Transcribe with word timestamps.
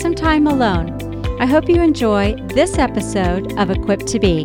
some 0.00 0.14
time 0.14 0.46
alone. 0.46 0.90
I 1.42 1.44
hope 1.44 1.68
you 1.68 1.82
enjoy 1.82 2.34
this 2.54 2.78
episode 2.78 3.52
of 3.58 3.70
Equipped 3.70 4.06
to 4.06 4.18
Be. 4.18 4.44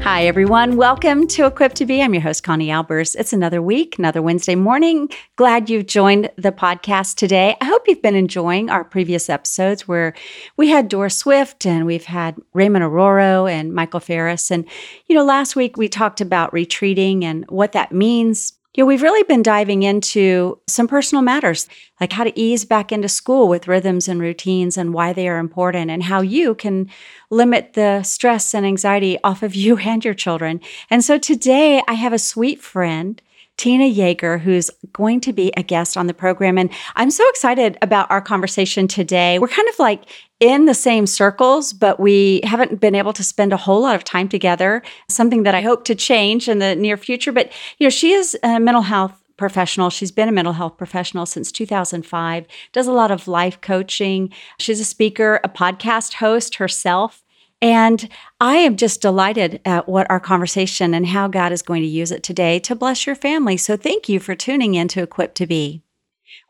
Hi, 0.00 0.26
everyone. 0.26 0.76
Welcome 0.76 1.28
to 1.28 1.46
Equipped 1.46 1.76
to 1.76 1.86
Be. 1.86 2.02
I'm 2.02 2.14
your 2.14 2.22
host, 2.24 2.42
Connie 2.42 2.66
Albers. 2.66 3.14
It's 3.14 3.32
another 3.32 3.62
week, 3.62 3.96
another 3.96 4.20
Wednesday 4.20 4.56
morning. 4.56 5.08
Glad 5.36 5.70
you've 5.70 5.86
joined 5.86 6.32
the 6.34 6.50
podcast 6.50 7.14
today. 7.14 7.56
I 7.60 7.66
hope 7.66 7.86
you've 7.86 8.02
been 8.02 8.16
enjoying 8.16 8.68
our 8.68 8.82
previous 8.82 9.30
episodes 9.30 9.86
where 9.86 10.14
we 10.56 10.70
had 10.70 10.88
Doris 10.88 11.16
Swift 11.16 11.64
and 11.64 11.86
we've 11.86 12.06
had 12.06 12.36
Raymond 12.54 12.82
Arroyo 12.82 13.46
and 13.46 13.72
Michael 13.72 14.00
Farris. 14.00 14.50
And, 14.50 14.68
you 15.06 15.14
know, 15.14 15.24
last 15.24 15.54
week 15.54 15.76
we 15.76 15.88
talked 15.88 16.20
about 16.20 16.52
retreating 16.52 17.24
and 17.24 17.48
what 17.48 17.70
that 17.70 17.92
means 17.92 18.54
know, 18.80 18.86
we've 18.86 19.02
really 19.02 19.22
been 19.24 19.42
diving 19.42 19.82
into 19.82 20.58
some 20.66 20.88
personal 20.88 21.20
matters, 21.20 21.68
like 22.00 22.12
how 22.12 22.24
to 22.24 22.38
ease 22.38 22.64
back 22.64 22.90
into 22.90 23.08
school 23.08 23.46
with 23.46 23.68
rhythms 23.68 24.08
and 24.08 24.18
routines 24.18 24.78
and 24.78 24.94
why 24.94 25.12
they 25.12 25.28
are 25.28 25.38
important, 25.38 25.90
and 25.90 26.04
how 26.04 26.22
you 26.22 26.54
can 26.54 26.88
limit 27.28 27.74
the 27.74 28.02
stress 28.02 28.54
and 28.54 28.64
anxiety 28.64 29.18
off 29.22 29.42
of 29.42 29.54
you 29.62 29.76
and 29.76 30.04
your 30.04 30.14
children. 30.14 30.60
And 30.88 31.04
so 31.04 31.18
today 31.18 31.82
I 31.86 31.94
have 31.94 32.14
a 32.14 32.18
sweet 32.18 32.62
friend 32.62 33.20
Tina 33.62 33.84
Yeager, 33.84 34.40
who's 34.40 34.72
going 34.92 35.20
to 35.20 35.32
be 35.32 35.52
a 35.56 35.62
guest 35.62 35.96
on 35.96 36.08
the 36.08 36.14
program. 36.14 36.58
And 36.58 36.68
I'm 36.96 37.12
so 37.12 37.22
excited 37.28 37.78
about 37.80 38.10
our 38.10 38.20
conversation 38.20 38.88
today. 38.88 39.38
We're 39.38 39.46
kind 39.46 39.68
of 39.68 39.78
like 39.78 40.02
in 40.40 40.64
the 40.64 40.74
same 40.74 41.06
circles, 41.06 41.72
but 41.72 42.00
we 42.00 42.40
haven't 42.42 42.80
been 42.80 42.96
able 42.96 43.12
to 43.12 43.22
spend 43.22 43.52
a 43.52 43.56
whole 43.56 43.80
lot 43.80 43.94
of 43.94 44.02
time 44.02 44.28
together, 44.28 44.82
something 45.08 45.44
that 45.44 45.54
I 45.54 45.60
hope 45.60 45.84
to 45.84 45.94
change 45.94 46.48
in 46.48 46.58
the 46.58 46.74
near 46.74 46.96
future. 46.96 47.30
But, 47.30 47.52
you 47.78 47.86
know, 47.86 47.90
she 47.90 48.10
is 48.10 48.36
a 48.42 48.58
mental 48.58 48.82
health 48.82 49.22
professional. 49.36 49.90
She's 49.90 50.10
been 50.10 50.28
a 50.28 50.32
mental 50.32 50.54
health 50.54 50.76
professional 50.76 51.24
since 51.24 51.52
2005, 51.52 52.46
does 52.72 52.88
a 52.88 52.92
lot 52.92 53.12
of 53.12 53.28
life 53.28 53.60
coaching. 53.60 54.32
She's 54.58 54.80
a 54.80 54.84
speaker, 54.84 55.38
a 55.44 55.48
podcast 55.48 56.14
host 56.14 56.56
herself. 56.56 57.22
And 57.62 58.08
I 58.40 58.56
am 58.56 58.76
just 58.76 59.00
delighted 59.00 59.60
at 59.64 59.88
what 59.88 60.10
our 60.10 60.18
conversation 60.18 60.92
and 60.92 61.06
how 61.06 61.28
God 61.28 61.52
is 61.52 61.62
going 61.62 61.82
to 61.82 61.88
use 61.88 62.10
it 62.10 62.24
today 62.24 62.58
to 62.58 62.74
bless 62.74 63.06
your 63.06 63.14
family. 63.14 63.56
So 63.56 63.76
thank 63.76 64.08
you 64.08 64.18
for 64.18 64.34
tuning 64.34 64.74
in 64.74 64.88
to 64.88 65.02
Equipped 65.02 65.36
to 65.36 65.46
Be. 65.46 65.82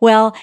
Well, 0.01 0.35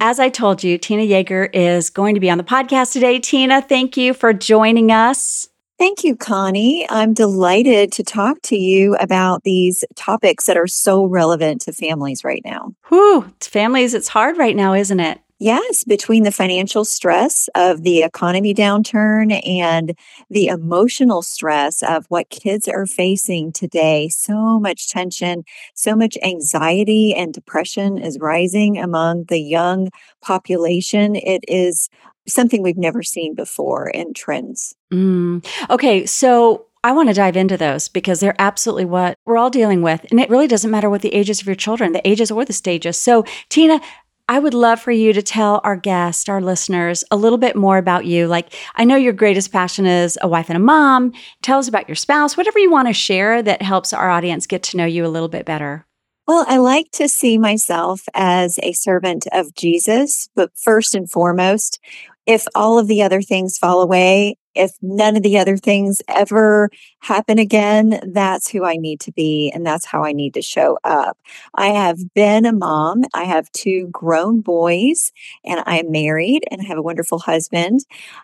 as 0.00 0.20
I 0.20 0.28
told 0.28 0.62
you, 0.62 0.76
Tina 0.76 1.02
Yeager 1.02 1.48
is 1.54 1.88
going 1.88 2.14
to 2.14 2.20
be 2.20 2.30
on 2.30 2.38
the 2.38 2.44
podcast 2.44 2.92
today. 2.92 3.18
Tina, 3.18 3.62
thank 3.62 3.96
you 3.96 4.12
for 4.12 4.34
joining 4.34 4.92
us. 4.92 5.48
Thank 5.78 6.04
you, 6.04 6.14
Connie. 6.14 6.86
I'm 6.90 7.14
delighted 7.14 7.90
to 7.92 8.02
talk 8.02 8.42
to 8.42 8.56
you 8.56 8.96
about 8.96 9.44
these 9.44 9.82
topics 9.96 10.46
that 10.46 10.56
are 10.56 10.66
so 10.66 11.04
relevant 11.04 11.62
to 11.62 11.72
families 11.72 12.22
right 12.22 12.42
now. 12.44 12.74
Whew, 12.88 13.32
families, 13.40 13.94
it's 13.94 14.08
hard 14.08 14.36
right 14.36 14.56
now, 14.56 14.74
isn't 14.74 15.00
it? 15.00 15.20
Yes, 15.40 15.84
between 15.84 16.24
the 16.24 16.32
financial 16.32 16.84
stress 16.84 17.48
of 17.54 17.84
the 17.84 18.02
economy 18.02 18.52
downturn 18.52 19.40
and 19.46 19.96
the 20.28 20.48
emotional 20.48 21.22
stress 21.22 21.80
of 21.82 22.06
what 22.08 22.28
kids 22.30 22.66
are 22.66 22.86
facing 22.86 23.52
today, 23.52 24.08
so 24.08 24.58
much 24.58 24.88
tension, 24.88 25.44
so 25.74 25.94
much 25.94 26.18
anxiety 26.24 27.14
and 27.14 27.32
depression 27.32 27.98
is 27.98 28.18
rising 28.20 28.78
among 28.78 29.24
the 29.28 29.40
young 29.40 29.90
population. 30.22 31.14
It 31.14 31.44
is 31.46 31.88
something 32.26 32.60
we've 32.60 32.76
never 32.76 33.04
seen 33.04 33.36
before 33.36 33.88
in 33.88 34.14
trends. 34.14 34.74
Mm. 34.92 35.46
Okay, 35.70 36.04
so 36.04 36.66
I 36.82 36.92
want 36.92 37.08
to 37.08 37.14
dive 37.14 37.36
into 37.36 37.56
those 37.56 37.88
because 37.88 38.20
they're 38.20 38.36
absolutely 38.38 38.84
what 38.86 39.16
we're 39.24 39.38
all 39.38 39.50
dealing 39.50 39.82
with. 39.82 40.04
And 40.10 40.20
it 40.20 40.30
really 40.30 40.46
doesn't 40.46 40.70
matter 40.70 40.90
what 40.90 41.02
the 41.02 41.14
ages 41.14 41.40
of 41.40 41.46
your 41.46 41.56
children, 41.56 41.92
the 41.92 42.06
ages 42.08 42.30
or 42.30 42.44
the 42.44 42.52
stages. 42.52 42.96
So, 42.96 43.24
Tina, 43.48 43.80
I 44.28 44.38
would 44.38 44.52
love 44.52 44.80
for 44.80 44.92
you 44.92 45.14
to 45.14 45.22
tell 45.22 45.60
our 45.64 45.76
guests, 45.76 46.28
our 46.28 46.42
listeners, 46.42 47.02
a 47.10 47.16
little 47.16 47.38
bit 47.38 47.56
more 47.56 47.78
about 47.78 48.04
you. 48.04 48.26
Like, 48.26 48.54
I 48.74 48.84
know 48.84 48.96
your 48.96 49.14
greatest 49.14 49.50
passion 49.50 49.86
is 49.86 50.18
a 50.20 50.28
wife 50.28 50.50
and 50.50 50.56
a 50.56 50.60
mom. 50.60 51.12
Tell 51.40 51.58
us 51.58 51.66
about 51.66 51.88
your 51.88 51.96
spouse, 51.96 52.36
whatever 52.36 52.58
you 52.58 52.70
want 52.70 52.88
to 52.88 52.94
share 52.94 53.42
that 53.42 53.62
helps 53.62 53.94
our 53.94 54.10
audience 54.10 54.46
get 54.46 54.62
to 54.64 54.76
know 54.76 54.84
you 54.84 55.06
a 55.06 55.08
little 55.08 55.28
bit 55.28 55.46
better. 55.46 55.86
Well, 56.26 56.44
I 56.46 56.58
like 56.58 56.90
to 56.92 57.08
see 57.08 57.38
myself 57.38 58.02
as 58.12 58.60
a 58.62 58.72
servant 58.72 59.26
of 59.32 59.54
Jesus, 59.54 60.28
but 60.36 60.50
first 60.54 60.94
and 60.94 61.10
foremost, 61.10 61.80
if 62.26 62.46
all 62.54 62.78
of 62.78 62.86
the 62.86 63.02
other 63.02 63.22
things 63.22 63.56
fall 63.56 63.80
away, 63.80 64.36
if 64.58 64.72
none 64.82 65.16
of 65.16 65.22
the 65.22 65.38
other 65.38 65.56
things 65.56 66.02
ever 66.08 66.68
happen 67.00 67.38
again, 67.38 68.00
that's 68.12 68.50
who 68.50 68.64
I 68.64 68.76
need 68.76 69.00
to 69.00 69.12
be 69.12 69.52
and 69.54 69.64
that's 69.64 69.86
how 69.86 70.04
I 70.04 70.12
need 70.12 70.34
to 70.34 70.42
show 70.42 70.78
up. 70.84 71.16
I 71.54 71.68
have 71.68 72.12
been 72.14 72.44
a 72.44 72.52
mom. 72.52 73.04
I 73.14 73.24
have 73.24 73.50
two 73.52 73.88
grown 73.92 74.40
boys 74.40 75.12
and 75.44 75.62
I'm 75.66 75.92
married 75.92 76.42
and 76.50 76.60
I 76.60 76.64
have 76.64 76.78
a 76.78 76.82
wonderful 76.82 77.20
husband. 77.20 77.80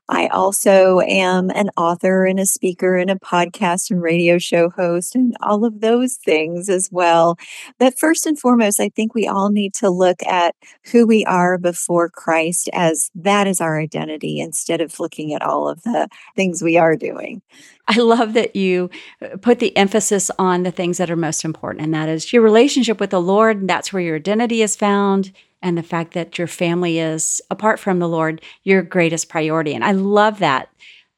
I 0.09 0.27
also 0.29 1.01
am 1.01 1.51
an 1.51 1.71
author 1.77 2.25
and 2.27 2.41
a 2.41 2.47
speaker 2.47 2.97
and 2.97 3.11
a 3.11 3.17
podcast 3.17 3.91
and 3.91 4.03
radio 4.03 4.39
show 4.39 4.71
host 4.71 5.15
and 5.15 5.37
all 5.41 5.65
of 5.65 5.81
those 5.81 6.17
things 6.17 6.69
as 6.69 6.89
well. 6.91 7.37
But 7.79 7.99
first 7.99 8.27
and 8.27 8.39
foremost, 8.39 8.81
I 8.81 8.89
think 8.89 9.15
we 9.15 9.29
all 9.29 9.51
need 9.51 9.73
to 9.75 9.89
look 9.89 10.23
at 10.25 10.57
who 10.91 11.07
we 11.07 11.25
are 11.27 11.59
before 11.59 12.09
Christ 12.11 12.69
as 12.73 13.11
that 13.15 13.47
is 13.47 13.61
our 13.61 13.79
identity 13.79 14.41
instead 14.41 14.81
of 14.81 14.99
looking 14.99 15.33
at 15.33 15.43
all 15.43 15.69
of 15.69 15.83
the 15.83 16.09
things 16.37 16.63
we 16.63 16.77
are 16.77 16.97
doing. 16.97 17.43
I 17.87 17.99
love 17.99 18.33
that 18.35 18.57
you 18.57 18.91
uh, 19.21 19.37
put 19.37 19.59
the 19.59 19.77
emphasis 19.77 20.31
on 20.39 20.63
the 20.63 20.71
things 20.71 20.99
that 20.99 21.11
are 21.11 21.17
most 21.17 21.45
important, 21.45 21.85
and 21.85 21.95
that 21.95 22.09
is 22.09 22.33
your 22.33 22.43
relationship 22.43 23.01
with 23.01 23.11
the 23.11 23.21
Lord. 23.21 23.69
That's 23.69 23.93
where 23.93 24.03
your 24.03 24.17
identity 24.17 24.63
is 24.63 24.77
found, 24.77 25.33
and 25.63 25.77
the 25.77 25.83
fact 25.83 26.15
that 26.15 26.39
your 26.39 26.47
family 26.47 26.99
is, 26.99 27.43
apart 27.51 27.79
from 27.79 27.99
the 27.99 28.09
Lord, 28.09 28.41
your 28.63 28.83
greatest 28.83 29.29
priority. 29.29 29.75
And 29.75 29.85
I 29.85 29.93
love 29.93 30.39
that. 30.39 30.71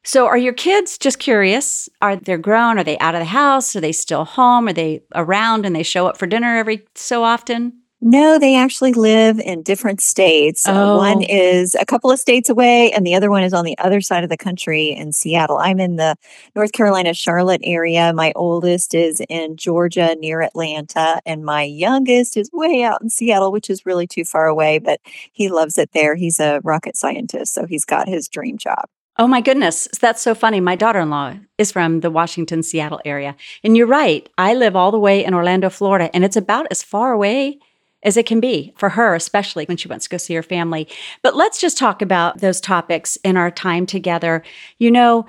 So, 0.03 0.25
are 0.25 0.37
your 0.37 0.53
kids 0.53 0.97
just 0.97 1.19
curious? 1.19 1.89
Are 2.01 2.15
they 2.15 2.37
grown? 2.37 2.79
Are 2.79 2.83
they 2.83 2.97
out 2.99 3.15
of 3.15 3.19
the 3.19 3.25
house? 3.25 3.75
Are 3.75 3.81
they 3.81 3.91
still 3.91 4.23
home? 4.23 4.67
Are 4.67 4.73
they 4.73 5.03
around 5.13 5.65
and 5.65 5.75
they 5.75 5.83
show 5.83 6.07
up 6.07 6.17
for 6.17 6.27
dinner 6.27 6.57
every 6.57 6.85
so 6.95 7.23
often? 7.23 7.73
No, 7.99 8.37
they 8.37 8.55
actually 8.55 8.93
live 8.93 9.39
in 9.39 9.63
different 9.63 10.01
states. 10.01 10.65
Oh. 10.67 10.93
Uh, 10.93 10.97
one 10.97 11.21
is 11.23 11.75
a 11.75 11.85
couple 11.85 12.11
of 12.11 12.19
states 12.19 12.47
away, 12.47 12.91
and 12.91 13.07
the 13.07 13.15
other 13.15 13.31
one 13.31 13.43
is 13.43 13.53
on 13.53 13.65
the 13.65 13.77
other 13.79 14.01
side 14.01 14.23
of 14.23 14.29
the 14.29 14.37
country 14.37 14.89
in 14.89 15.11
Seattle. 15.11 15.57
I'm 15.57 15.79
in 15.79 15.95
the 15.95 16.15
North 16.55 16.73
Carolina, 16.73 17.15
Charlotte 17.15 17.61
area. 17.63 18.13
My 18.13 18.33
oldest 18.35 18.93
is 18.93 19.19
in 19.29 19.57
Georgia 19.57 20.15
near 20.19 20.41
Atlanta, 20.41 21.19
and 21.25 21.43
my 21.43 21.63
youngest 21.63 22.37
is 22.37 22.51
way 22.53 22.83
out 22.83 23.01
in 23.01 23.09
Seattle, 23.09 23.51
which 23.51 23.67
is 23.67 23.83
really 23.83 24.05
too 24.05 24.23
far 24.23 24.45
away, 24.45 24.77
but 24.77 24.99
he 25.31 25.49
loves 25.49 25.79
it 25.79 25.89
there. 25.93 26.13
He's 26.15 26.39
a 26.39 26.61
rocket 26.63 26.95
scientist, 26.95 27.55
so 27.55 27.65
he's 27.65 27.85
got 27.85 28.07
his 28.07 28.27
dream 28.27 28.59
job. 28.59 28.85
Oh 29.19 29.25
my 29.25 29.41
goodness, 29.41 29.87
that's 29.99 30.21
so 30.21 30.35
funny. 30.35 30.59
My 30.59 30.75
daughter 30.75 30.99
in 30.99 31.09
law 31.09 31.33
is 31.57 31.71
from 31.71 32.01
the 32.01 32.11
Washington, 32.11 32.61
Seattle 32.61 33.01
area. 33.03 33.35
And 33.63 33.75
you're 33.75 33.87
right, 33.87 34.29
I 34.37 34.53
live 34.53 34.75
all 34.75 34.91
the 34.91 34.99
way 34.99 35.25
in 35.25 35.33
Orlando, 35.33 35.71
Florida, 35.71 36.11
and 36.13 36.23
it's 36.23 36.37
about 36.37 36.67
as 36.69 36.83
far 36.83 37.11
away 37.11 37.57
as 38.03 38.17
it 38.17 38.25
can 38.25 38.39
be 38.39 38.73
for 38.77 38.89
her, 38.89 39.15
especially 39.15 39.65
when 39.65 39.77
she 39.77 39.87
wants 39.87 40.05
to 40.05 40.09
go 40.09 40.17
see 40.17 40.35
her 40.35 40.43
family. 40.43 40.87
But 41.23 41.35
let's 41.35 41.59
just 41.59 41.77
talk 41.77 42.01
about 42.01 42.39
those 42.39 42.61
topics 42.61 43.17
in 43.17 43.37
our 43.37 43.51
time 43.51 43.85
together. 43.85 44.43
You 44.77 44.91
know, 44.91 45.25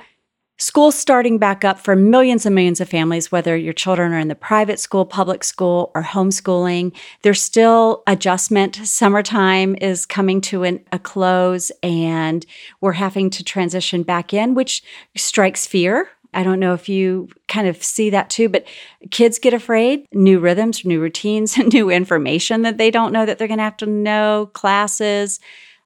school 0.58 0.90
starting 0.90 1.38
back 1.38 1.64
up 1.64 1.78
for 1.78 1.94
millions 1.96 2.44
and 2.44 2.54
millions 2.54 2.80
of 2.80 2.88
families, 2.88 3.32
whether 3.32 3.56
your 3.56 3.72
children 3.72 4.12
are 4.12 4.18
in 4.18 4.28
the 4.28 4.34
private 4.34 4.78
school, 4.78 5.06
public 5.06 5.44
school, 5.44 5.90
or 5.94 6.02
homeschooling. 6.02 6.94
There's 7.22 7.40
still 7.40 8.02
adjustment. 8.06 8.76
Summertime 8.76 9.76
is 9.80 10.04
coming 10.04 10.40
to 10.42 10.64
an, 10.64 10.84
a 10.92 10.98
close, 10.98 11.70
and 11.82 12.44
we're 12.80 12.92
having 12.92 13.30
to 13.30 13.44
transition 13.44 14.02
back 14.02 14.34
in, 14.34 14.54
which 14.54 14.82
strikes 15.16 15.66
fear 15.66 16.08
I 16.34 16.42
don't 16.42 16.60
know 16.60 16.74
if 16.74 16.88
you 16.88 17.28
kind 17.48 17.66
of 17.66 17.82
see 17.82 18.10
that 18.10 18.30
too, 18.30 18.48
but 18.48 18.66
kids 19.10 19.38
get 19.38 19.54
afraid, 19.54 20.06
new 20.12 20.38
rhythms, 20.38 20.84
new 20.84 21.00
routines, 21.00 21.56
new 21.72 21.90
information 21.90 22.62
that 22.62 22.78
they 22.78 22.90
don't 22.90 23.12
know 23.12 23.24
that 23.24 23.38
they're 23.38 23.48
going 23.48 23.58
to 23.58 23.64
have 23.64 23.76
to 23.78 23.86
know, 23.86 24.50
classes. 24.52 25.40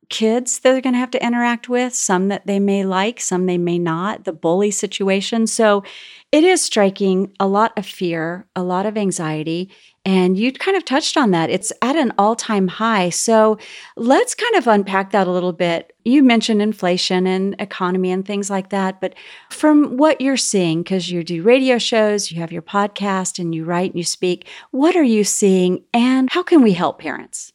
kids 0.08 0.58
that 0.58 0.72
they're 0.72 0.80
going 0.82 0.92
to 0.92 0.98
have 0.98 1.10
to 1.12 1.24
interact 1.24 1.68
with, 1.68 1.94
some 1.94 2.28
that 2.28 2.46
they 2.46 2.60
may 2.60 2.84
like, 2.84 3.20
some 3.20 3.46
they 3.46 3.56
may 3.56 3.78
not, 3.78 4.24
the 4.24 4.32
bully 4.32 4.70
situation. 4.70 5.46
So 5.46 5.84
it 6.32 6.44
is 6.44 6.62
striking 6.62 7.30
a 7.38 7.46
lot 7.46 7.76
of 7.78 7.84
fear, 7.84 8.46
a 8.56 8.62
lot 8.62 8.86
of 8.86 8.96
anxiety. 8.96 9.70
And 10.04 10.36
you 10.36 10.50
kind 10.50 10.76
of 10.76 10.84
touched 10.84 11.16
on 11.16 11.30
that. 11.30 11.50
It's 11.50 11.72
at 11.82 11.94
an 11.94 12.12
all 12.18 12.34
time 12.34 12.66
high. 12.66 13.10
So 13.10 13.58
let's 13.96 14.34
kind 14.34 14.56
of 14.56 14.66
unpack 14.66 15.12
that 15.12 15.28
a 15.28 15.30
little 15.30 15.52
bit. 15.52 15.92
You 16.04 16.24
mentioned 16.24 16.62
inflation 16.62 17.26
and 17.26 17.54
economy 17.60 18.10
and 18.10 18.26
things 18.26 18.50
like 18.50 18.70
that. 18.70 19.00
But 19.00 19.14
from 19.50 19.98
what 19.98 20.20
you're 20.20 20.38
seeing, 20.38 20.82
because 20.82 21.10
you 21.10 21.22
do 21.22 21.42
radio 21.42 21.78
shows, 21.78 22.32
you 22.32 22.40
have 22.40 22.50
your 22.50 22.62
podcast, 22.62 23.38
and 23.38 23.54
you 23.54 23.64
write 23.64 23.90
and 23.90 23.98
you 23.98 24.04
speak, 24.04 24.48
what 24.70 24.96
are 24.96 25.04
you 25.04 25.22
seeing 25.24 25.84
and 25.92 26.30
how 26.30 26.42
can 26.42 26.62
we 26.62 26.72
help 26.72 26.98
parents? 26.98 27.52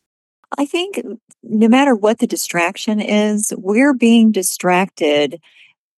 I 0.57 0.65
think 0.65 1.01
no 1.44 1.68
matter 1.68 1.95
what 1.95 2.19
the 2.19 2.27
distraction 2.27 3.01
is, 3.01 3.51
we're 3.57 3.94
being 3.94 4.31
distracted 4.31 5.41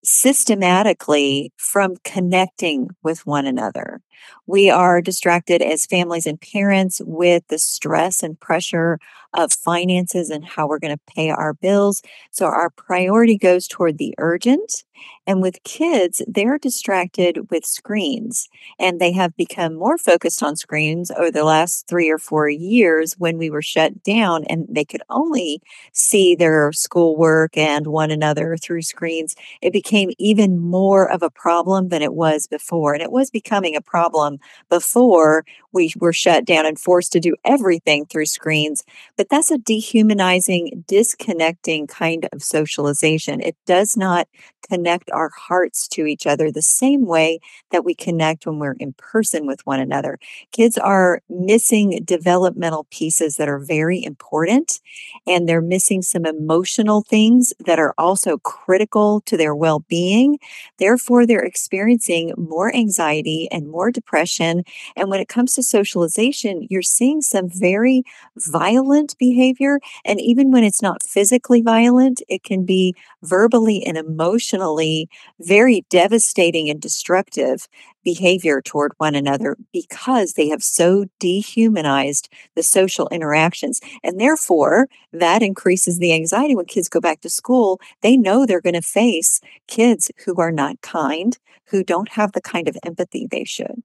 systematically 0.03 1.51
from 1.57 1.95
connecting 2.03 2.89
with 3.03 3.25
one 3.25 3.45
another. 3.45 4.01
We 4.47 4.69
are 4.69 5.01
distracted 5.01 5.61
as 5.61 5.85
families 5.85 6.25
and 6.25 6.39
parents 6.39 7.01
with 7.05 7.43
the 7.49 7.59
stress 7.59 8.23
and 8.23 8.39
pressure 8.39 8.99
of 9.33 9.53
finances 9.53 10.29
and 10.29 10.43
how 10.45 10.67
we're 10.67 10.79
going 10.79 10.95
to 10.95 11.13
pay 11.15 11.29
our 11.29 11.53
bills. 11.53 12.01
So 12.31 12.45
our 12.45 12.69
priority 12.71 13.37
goes 13.37 13.67
toward 13.67 13.97
the 13.97 14.13
urgent. 14.17 14.83
And 15.27 15.41
with 15.41 15.63
kids, 15.63 16.21
they're 16.27 16.57
distracted 16.57 17.49
with 17.51 17.65
screens 17.65 18.49
and 18.79 18.99
they 18.99 19.11
have 19.13 19.35
become 19.37 19.75
more 19.75 19.97
focused 19.97 20.41
on 20.43 20.55
screens 20.55 21.11
over 21.11 21.31
the 21.31 21.43
last 21.43 21.87
three 21.87 22.09
or 22.09 22.17
four 22.17 22.49
years 22.49 23.13
when 23.17 23.37
we 23.37 23.49
were 23.49 23.61
shut 23.61 24.03
down 24.03 24.43
and 24.45 24.65
they 24.69 24.83
could 24.83 25.01
only 25.09 25.61
see 25.93 26.35
their 26.35 26.71
schoolwork 26.73 27.55
and 27.57 27.87
one 27.87 28.11
another 28.11 28.57
through 28.57 28.81
screens. 28.81 29.35
It 29.61 29.71
became 29.73 30.11
even 30.17 30.57
more 30.59 31.09
of 31.09 31.21
a 31.21 31.29
problem 31.29 31.89
than 31.89 32.01
it 32.01 32.13
was 32.13 32.47
before. 32.47 32.93
And 32.93 33.01
it 33.03 33.11
was 33.11 33.29
becoming 33.29 33.75
a 33.75 33.81
problem 33.81 34.39
before 34.69 35.45
we 35.71 35.93
were 35.99 36.13
shut 36.13 36.45
down 36.45 36.65
and 36.65 36.79
forced 36.79 37.11
to 37.13 37.19
do 37.19 37.35
everything 37.45 38.05
through 38.05 38.25
screens. 38.25 38.83
But 39.17 39.29
that's 39.29 39.51
a 39.51 39.57
dehumanizing, 39.57 40.83
disconnecting 40.87 41.87
kind 41.87 42.27
of 42.31 42.43
socialization. 42.43 43.41
It 43.41 43.55
does 43.65 43.95
not 43.95 44.27
connect 44.67 45.09
our 45.11 45.29
hearts 45.35 45.87
to 45.89 46.05
each 46.05 46.27
other 46.27 46.51
the 46.51 46.61
same 46.61 47.05
way 47.05 47.39
that 47.71 47.83
we 47.83 47.93
connect 47.95 48.45
when 48.45 48.59
we're 48.59 48.75
in 48.79 48.93
person 48.93 49.45
with 49.47 49.65
one 49.65 49.79
another. 49.79 50.19
Kids 50.51 50.77
are 50.77 51.21
missing 51.29 52.01
developmental 52.05 52.85
pieces 52.91 53.37
that 53.37 53.49
are 53.49 53.59
very 53.59 54.03
important, 54.03 54.79
and 55.25 55.47
they're 55.47 55.61
missing 55.61 56.01
some 56.01 56.25
emotional 56.25 57.01
things 57.01 57.53
that 57.65 57.79
are 57.79 57.93
also 57.97 58.37
critical 58.39 59.21
to 59.21 59.37
their 59.37 59.55
well 59.55 59.79
being. 59.87 60.37
Therefore, 60.77 61.25
they're 61.25 61.39
experiencing 61.39 62.33
more 62.37 62.73
anxiety 62.73 63.47
and 63.51 63.69
more 63.69 63.91
depression. 63.91 64.63
And 64.95 65.09
when 65.09 65.19
it 65.19 65.27
comes 65.27 65.53
to 65.55 65.58
socialization, 65.63 66.67
you're 66.69 66.81
seeing 66.81 67.21
some 67.21 67.49
very 67.49 68.03
violent 68.37 69.17
behavior. 69.17 69.79
And 70.05 70.19
even 70.21 70.51
when 70.51 70.63
it's 70.63 70.81
not 70.81 71.03
physically 71.03 71.61
violent, 71.61 72.21
it 72.27 72.43
can 72.43 72.65
be 72.65 72.95
verbally 73.23 73.83
and 73.85 73.97
emotionally 73.97 75.09
very 75.39 75.85
devastating 75.89 76.69
and 76.69 76.81
destructive 76.81 77.67
behavior 78.03 78.61
toward 78.61 78.93
one 78.97 79.15
another 79.15 79.57
because 79.73 80.33
they 80.33 80.47
have 80.49 80.63
so 80.63 81.05
dehumanized 81.19 82.29
the 82.55 82.63
social 82.63 83.07
interactions. 83.09 83.81
And 84.03 84.19
therefore, 84.19 84.87
that 85.13 85.41
increases 85.43 85.99
the 85.99 86.13
anxiety 86.13 86.55
when 86.55 86.65
kids 86.65 86.89
go 86.89 86.99
back 86.99 87.21
to 87.21 87.29
school. 87.29 87.79
They 88.01 88.17
know 88.17 88.45
they're 88.45 88.61
going 88.61 88.73
to 88.75 88.81
face 88.81 89.41
kids 89.67 90.11
who 90.25 90.35
are 90.37 90.51
not 90.51 90.81
kind, 90.81 91.37
who 91.65 91.83
don't 91.83 92.09
have 92.09 92.31
the 92.31 92.41
kind 92.41 92.67
of 92.67 92.77
empathy 92.83 93.27
they 93.29 93.43
should. 93.43 93.83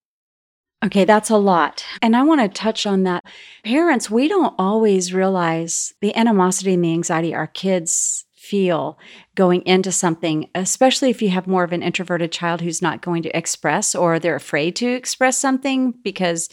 Okay, 0.85 1.05
that's 1.05 1.31
a 1.31 1.37
lot. 1.39 1.85
And 2.03 2.15
I 2.15 2.23
want 2.23 2.43
to 2.43 2.49
touch 2.49 2.87
on 2.87 3.05
that. 3.05 3.25
Parents, 3.65 4.11
we 4.11 4.29
don't 4.29 4.55
always 4.59 5.15
realize 5.15 5.95
the 6.01 6.15
animosity 6.15 6.75
and 6.75 6.85
the 6.85 6.93
anxiety 6.93 7.35
our 7.35 7.47
kids 7.47 8.27
feel 8.35 8.99
going 9.35 9.63
into 9.63 9.91
something, 9.91 10.51
especially 10.55 11.09
if 11.09 11.23
you 11.23 11.31
have 11.31 11.47
more 11.47 11.65
of 11.65 11.73
an 11.73 11.83
introverted 11.83 12.31
child 12.31 12.61
who's 12.61 12.83
not 12.83 13.01
going 13.01 13.23
to 13.23 13.35
express 13.37 13.95
or 13.95 14.19
they're 14.19 14.37
afraid 14.37 14.77
to 14.77 14.87
express 14.93 15.39
something 15.39 15.95
because 16.03 16.51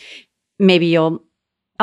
maybe 0.57 0.86
you'll 0.86 1.24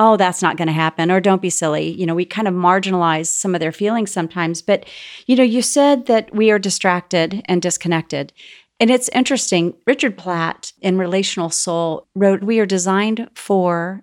oh, 0.01 0.17
that's 0.17 0.43
not 0.43 0.57
going 0.57 0.69
to 0.69 0.73
happen, 0.73 1.11
or 1.11 1.21
don't 1.21 1.43
be 1.43 1.51
silly. 1.51 1.91
You 1.91 2.07
know, 2.07 2.15
we 2.15 2.25
kind 2.25 2.47
of 2.47 2.55
marginalize 2.55 3.27
some 3.27 3.53
of 3.53 3.59
their 3.59 3.73
feelings 3.73 4.13
sometimes. 4.13 4.63
But, 4.63 4.87
you 5.27 5.35
know, 5.35 5.43
you 5.43 5.61
said 5.61 6.07
that 6.07 6.33
we 6.33 6.53
are 6.53 6.59
distracted 6.61 7.43
and 7.47 7.61
disconnected. 7.61 8.33
And 8.79 8.93
it's 8.93 9.09
interesting. 9.09 9.75
Richard 9.89 10.17
Plass 10.17 10.68
in 10.81 10.99
Relational 10.99 11.51
Soul 11.51 12.07
wrote, 12.15 12.43
We 12.43 12.59
are 12.61 12.67
designed 12.67 13.31
for 13.35 14.03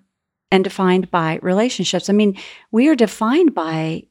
and 0.50 0.64
defined 0.64 1.10
by 1.10 1.38
relationships. 1.42 2.08
I 2.08 2.12
mean, 2.12 2.38
we 2.70 2.88
are 2.88 2.94
defined 2.94 3.54
by 3.54 4.04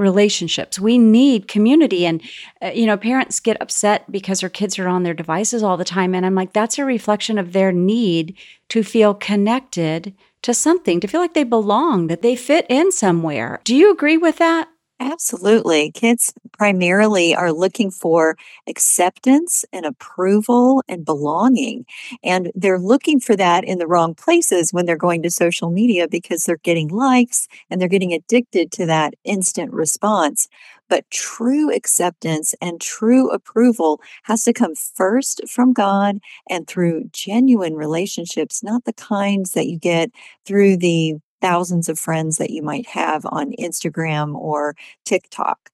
relationships. 0.00 0.80
We 0.80 0.98
need 0.98 1.46
community. 1.46 2.06
And, 2.06 2.22
uh, 2.62 2.68
you 2.68 2.86
know, 2.86 2.96
parents 2.96 3.38
get 3.38 3.60
upset 3.60 4.10
because 4.10 4.40
their 4.40 4.48
kids 4.48 4.78
are 4.78 4.88
on 4.88 5.02
their 5.02 5.14
devices 5.14 5.62
all 5.62 5.76
the 5.76 5.84
time. 5.84 6.14
And 6.14 6.24
I'm 6.24 6.34
like, 6.34 6.52
that's 6.52 6.78
a 6.78 6.84
reflection 6.84 7.38
of 7.38 7.52
their 7.52 7.70
need 7.70 8.36
to 8.70 8.82
feel 8.82 9.14
connected 9.14 10.14
to 10.42 10.54
something, 10.54 11.00
to 11.00 11.06
feel 11.06 11.20
like 11.20 11.34
they 11.34 11.44
belong, 11.44 12.06
that 12.06 12.22
they 12.22 12.34
fit 12.34 12.64
in 12.70 12.90
somewhere. 12.90 13.60
Do 13.64 13.76
you 13.76 13.92
agree 13.92 14.16
with 14.16 14.38
that? 14.38 14.69
Absolutely. 15.02 15.90
Kids 15.92 16.34
primarily 16.52 17.34
are 17.34 17.52
looking 17.54 17.90
for 17.90 18.36
acceptance 18.66 19.64
and 19.72 19.86
approval 19.86 20.82
and 20.88 21.06
belonging. 21.06 21.86
And 22.22 22.52
they're 22.54 22.78
looking 22.78 23.18
for 23.18 23.34
that 23.36 23.64
in 23.64 23.78
the 23.78 23.86
wrong 23.86 24.14
places 24.14 24.74
when 24.74 24.84
they're 24.84 24.96
going 24.98 25.22
to 25.22 25.30
social 25.30 25.70
media 25.70 26.06
because 26.06 26.44
they're 26.44 26.58
getting 26.58 26.88
likes 26.88 27.48
and 27.70 27.80
they're 27.80 27.88
getting 27.88 28.12
addicted 28.12 28.72
to 28.72 28.86
that 28.86 29.14
instant 29.24 29.72
response. 29.72 30.48
But 30.90 31.10
true 31.10 31.72
acceptance 31.74 32.54
and 32.60 32.78
true 32.78 33.30
approval 33.30 34.02
has 34.24 34.44
to 34.44 34.52
come 34.52 34.74
first 34.74 35.40
from 35.48 35.72
God 35.72 36.18
and 36.50 36.66
through 36.66 37.04
genuine 37.12 37.74
relationships, 37.74 38.62
not 38.62 38.84
the 38.84 38.92
kinds 38.92 39.52
that 39.52 39.66
you 39.68 39.78
get 39.78 40.10
through 40.44 40.76
the 40.76 41.14
thousands 41.40 41.88
of 41.88 41.98
friends 41.98 42.38
that 42.38 42.50
you 42.50 42.62
might 42.62 42.88
have 42.88 43.26
on 43.26 43.52
Instagram 43.58 44.34
or 44.34 44.76
TikTok. 45.04 45.70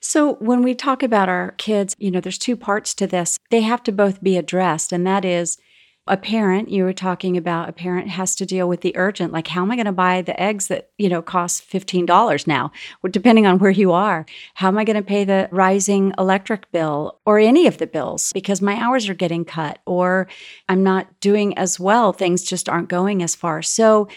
So, 0.00 0.34
when 0.34 0.62
we 0.62 0.74
talk 0.74 1.02
about 1.02 1.28
our 1.28 1.52
kids, 1.52 1.96
you 1.98 2.10
know, 2.10 2.20
there's 2.20 2.38
two 2.38 2.56
parts 2.56 2.94
to 2.94 3.06
this. 3.06 3.38
They 3.50 3.62
have 3.62 3.82
to 3.84 3.92
both 3.92 4.22
be 4.22 4.36
addressed, 4.36 4.92
and 4.92 5.04
that 5.06 5.24
is 5.24 5.58
a 6.06 6.16
parent, 6.18 6.68
you 6.68 6.84
were 6.84 6.92
talking 6.92 7.36
about 7.36 7.70
a 7.70 7.72
parent 7.72 8.08
has 8.08 8.34
to 8.36 8.44
deal 8.44 8.68
with 8.68 8.82
the 8.82 8.94
urgent, 8.94 9.32
like, 9.32 9.48
how 9.48 9.62
am 9.62 9.70
I 9.70 9.76
going 9.76 9.86
to 9.86 9.92
buy 9.92 10.20
the 10.20 10.38
eggs 10.40 10.66
that, 10.68 10.90
you 10.98 11.08
know, 11.08 11.22
cost 11.22 11.68
$15 11.68 12.46
now, 12.46 12.72
depending 13.10 13.46
on 13.46 13.58
where 13.58 13.70
you 13.70 13.90
are? 13.92 14.26
How 14.52 14.68
am 14.68 14.76
I 14.76 14.84
going 14.84 14.96
to 14.96 15.02
pay 15.02 15.24
the 15.24 15.48
rising 15.50 16.12
electric 16.18 16.70
bill 16.72 17.20
or 17.24 17.38
any 17.38 17.66
of 17.66 17.78
the 17.78 17.86
bills 17.86 18.32
because 18.34 18.60
my 18.60 18.76
hours 18.76 19.08
are 19.08 19.14
getting 19.14 19.46
cut 19.46 19.78
or 19.86 20.28
I'm 20.68 20.82
not 20.82 21.20
doing 21.20 21.56
as 21.56 21.80
well? 21.80 22.12
Things 22.12 22.42
just 22.42 22.68
aren't 22.68 22.90
going 22.90 23.22
as 23.22 23.34
far. 23.34 23.62
So, 23.62 24.08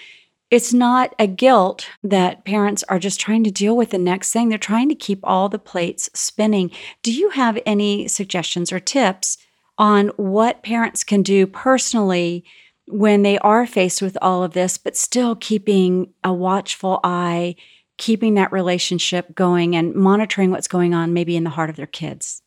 it's 0.49 0.73
not 0.73 1.13
a 1.19 1.27
guilt 1.27 1.89
that 2.03 2.45
parents 2.45 2.83
are 2.83 2.99
just 2.99 3.19
trying 3.19 3.43
to 3.43 3.51
deal 3.51 3.75
with 3.75 3.89
the 3.89 3.97
next 3.97 4.31
thing. 4.31 4.49
They're 4.49 4.57
trying 4.57 4.89
to 4.89 4.95
keep 4.95 5.19
all 5.23 5.49
the 5.49 5.59
plates 5.59 6.09
spinning. 6.13 6.71
Do 7.03 7.13
you 7.13 7.31
have 7.31 7.59
any 7.65 8.07
suggestions 8.07 8.71
or 8.71 8.79
tips 8.79 9.37
on 9.77 10.07
what 10.15 10.63
parents 10.63 11.03
can 11.03 11.21
do 11.21 11.45
personally 11.47 12.45
when 12.87 13.23
they 13.23 13.37
are 13.39 13.67
faced 13.67 14.01
with 14.01 14.17
all 14.21 14.43
of 14.43 14.53
this, 14.53 14.77
but 14.77 14.95
still 14.95 15.35
keeping 15.35 16.13
a 16.23 16.33
watchful 16.33 17.01
eye, 17.03 17.55
keeping 17.97 18.35
that 18.35 18.51
relationship 18.53 19.35
going, 19.35 19.75
and 19.75 19.93
monitoring 19.93 20.51
what's 20.51 20.69
going 20.69 20.93
on 20.93 21.13
maybe 21.13 21.35
in 21.35 21.43
the 21.43 21.49
heart 21.49 21.69
of 21.69 21.75
their 21.75 21.85
kids? 21.85 22.41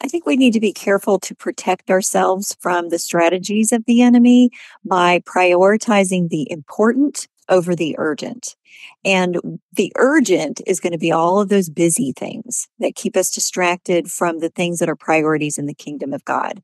I 0.00 0.08
think 0.08 0.26
we 0.26 0.36
need 0.36 0.54
to 0.54 0.60
be 0.60 0.72
careful 0.72 1.20
to 1.20 1.34
protect 1.34 1.90
ourselves 1.90 2.56
from 2.60 2.88
the 2.88 2.98
strategies 2.98 3.70
of 3.70 3.84
the 3.84 4.02
enemy 4.02 4.50
by 4.84 5.20
prioritizing 5.20 6.28
the 6.28 6.50
important 6.50 7.28
over 7.48 7.74
the 7.74 7.94
urgent. 7.98 8.56
And 9.04 9.60
the 9.72 9.92
urgent 9.96 10.60
is 10.66 10.80
going 10.80 10.92
to 10.92 10.98
be 10.98 11.12
all 11.12 11.40
of 11.40 11.48
those 11.48 11.68
busy 11.68 12.12
things 12.12 12.68
that 12.78 12.94
keep 12.94 13.16
us 13.16 13.30
distracted 13.30 14.10
from 14.10 14.38
the 14.38 14.48
things 14.48 14.78
that 14.78 14.88
are 14.88 14.96
priorities 14.96 15.58
in 15.58 15.66
the 15.66 15.74
kingdom 15.74 16.12
of 16.12 16.24
God. 16.24 16.62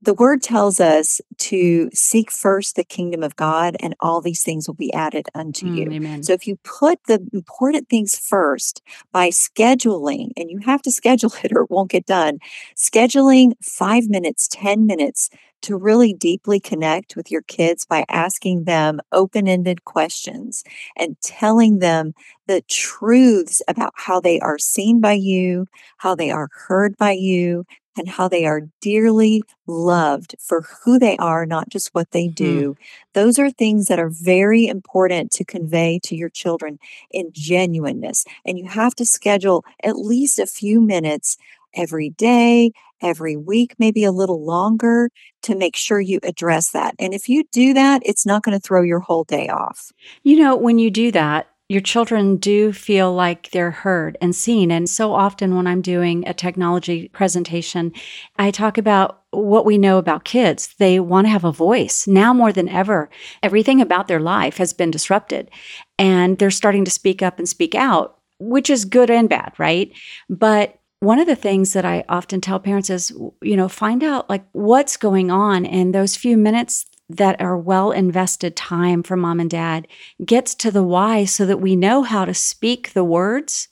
The 0.00 0.14
word 0.14 0.42
tells 0.42 0.80
us 0.80 1.20
to 1.38 1.88
seek 1.92 2.30
first 2.30 2.74
the 2.76 2.84
kingdom 2.84 3.22
of 3.22 3.36
God, 3.36 3.76
and 3.80 3.94
all 4.00 4.20
these 4.20 4.42
things 4.42 4.66
will 4.66 4.74
be 4.74 4.92
added 4.92 5.28
unto 5.34 5.66
Mm, 5.66 5.68
you. 5.68 5.94
amen. 5.94 6.22
So 6.22 6.32
if 6.32 6.46
you 6.46 6.56
put 6.64 6.98
the 7.06 7.24
important 7.32 7.88
things 7.88 8.16
first 8.18 8.82
by 9.12 9.28
scheduling, 9.30 10.30
and 10.36 10.50
you 10.50 10.58
have 10.64 10.82
to 10.82 10.90
schedule 10.90 11.32
it 11.44 11.52
or 11.54 11.62
it 11.62 11.70
won't 11.70 11.90
get 11.90 12.06
done, 12.06 12.38
scheduling 12.76 13.52
five 13.62 14.08
minutes, 14.08 14.48
10 14.50 14.86
minutes 14.86 15.30
to 15.62 15.76
really 15.76 16.12
deeply 16.12 16.58
connect 16.58 17.14
with 17.14 17.30
your 17.30 17.42
kids 17.42 17.86
by 17.86 18.04
asking 18.08 18.64
them 18.64 19.00
open 19.12 19.46
ended 19.46 19.84
questions 19.84 20.64
and 20.96 21.16
telling 21.20 21.78
them 21.78 22.12
the 22.48 22.62
truths 22.68 23.62
about 23.68 23.92
how 23.94 24.20
they 24.20 24.40
are 24.40 24.58
seen 24.58 25.00
by 25.00 25.12
you, 25.12 25.66
how 25.98 26.14
they 26.16 26.30
are 26.30 26.48
heard 26.66 26.96
by 26.96 27.12
you, 27.12 27.64
and 27.96 28.08
how 28.08 28.28
they 28.28 28.44
are 28.46 28.62
dearly 28.80 29.42
loved 29.66 30.34
for 30.40 30.62
who 30.84 30.98
they 30.98 31.16
are, 31.18 31.46
not 31.46 31.68
just 31.68 31.94
what 31.94 32.10
they 32.12 32.28
Hmm. 32.28 32.34
do. 32.34 32.76
Those 33.14 33.38
are 33.38 33.50
things 33.50 33.86
that 33.86 33.98
are 33.98 34.10
very 34.10 34.66
important 34.66 35.30
to 35.32 35.44
convey 35.44 36.00
to 36.04 36.16
your 36.16 36.28
children 36.30 36.78
in 37.10 37.30
genuineness. 37.32 38.24
And 38.44 38.58
you 38.58 38.66
have 38.66 38.94
to 38.96 39.04
schedule 39.04 39.64
at 39.82 39.96
least 39.96 40.38
a 40.38 40.46
few 40.46 40.80
minutes 40.80 41.36
every 41.74 42.10
day, 42.10 42.72
every 43.00 43.36
week, 43.36 43.74
maybe 43.78 44.04
a 44.04 44.12
little 44.12 44.44
longer 44.44 45.10
to 45.42 45.56
make 45.56 45.76
sure 45.76 46.00
you 46.00 46.20
address 46.22 46.70
that. 46.70 46.94
And 46.98 47.14
if 47.14 47.28
you 47.28 47.44
do 47.52 47.74
that, 47.74 48.02
it's 48.04 48.26
not 48.26 48.42
going 48.42 48.58
to 48.58 48.62
throw 48.62 48.82
your 48.82 49.00
whole 49.00 49.24
day 49.24 49.48
off. 49.48 49.92
You 50.22 50.36
know, 50.38 50.56
when 50.56 50.78
you 50.78 50.90
do 50.90 51.10
that, 51.12 51.48
your 51.72 51.80
children 51.80 52.36
do 52.36 52.70
feel 52.70 53.14
like 53.14 53.50
they're 53.50 53.70
heard 53.70 54.18
and 54.20 54.36
seen. 54.36 54.70
And 54.70 54.90
so 54.90 55.14
often 55.14 55.56
when 55.56 55.66
I'm 55.66 55.80
doing 55.80 56.22
a 56.28 56.34
technology 56.34 57.08
presentation, 57.08 57.92
I 58.38 58.50
talk 58.50 58.76
about 58.76 59.22
what 59.30 59.64
we 59.64 59.78
know 59.78 59.96
about 59.96 60.26
kids. 60.26 60.74
They 60.78 61.00
want 61.00 61.28
to 61.28 61.30
have 61.30 61.44
a 61.44 61.50
voice 61.50 62.06
now 62.06 62.34
more 62.34 62.52
than 62.52 62.68
ever. 62.68 63.08
Everything 63.42 63.80
about 63.80 64.06
their 64.06 64.20
life 64.20 64.58
has 64.58 64.74
been 64.74 64.90
disrupted 64.90 65.50
and 65.98 66.38
they're 66.38 66.50
starting 66.50 66.84
to 66.84 66.90
speak 66.90 67.22
up 67.22 67.38
and 67.38 67.48
speak 67.48 67.74
out, 67.74 68.18
which 68.38 68.68
is 68.68 68.84
good 68.84 69.10
and 69.10 69.30
bad, 69.30 69.54
right? 69.56 69.90
But 70.28 70.78
one 71.00 71.20
of 71.20 71.26
the 71.26 71.34
things 71.34 71.72
that 71.72 71.86
I 71.86 72.04
often 72.06 72.42
tell 72.42 72.60
parents 72.60 72.90
is, 72.90 73.10
you 73.40 73.56
know, 73.56 73.68
find 73.68 74.04
out 74.04 74.28
like 74.28 74.44
what's 74.52 74.98
going 74.98 75.30
on 75.30 75.64
in 75.64 75.92
those 75.92 76.16
few 76.16 76.36
minutes 76.36 76.84
that 77.08 77.40
are 77.40 77.56
well 77.56 77.90
invested 77.90 78.56
time 78.56 79.02
for 79.02 79.16
mom 79.16 79.40
and 79.40 79.50
dad 79.50 79.86
gets 80.24 80.54
to 80.54 80.70
the 80.70 80.82
why 80.82 81.24
so 81.24 81.44
that 81.46 81.60
we 81.60 81.76
know 81.76 82.02
how 82.02 82.24
to 82.24 82.34
speak 82.34 82.92
the 82.92 83.04
words 83.04 83.68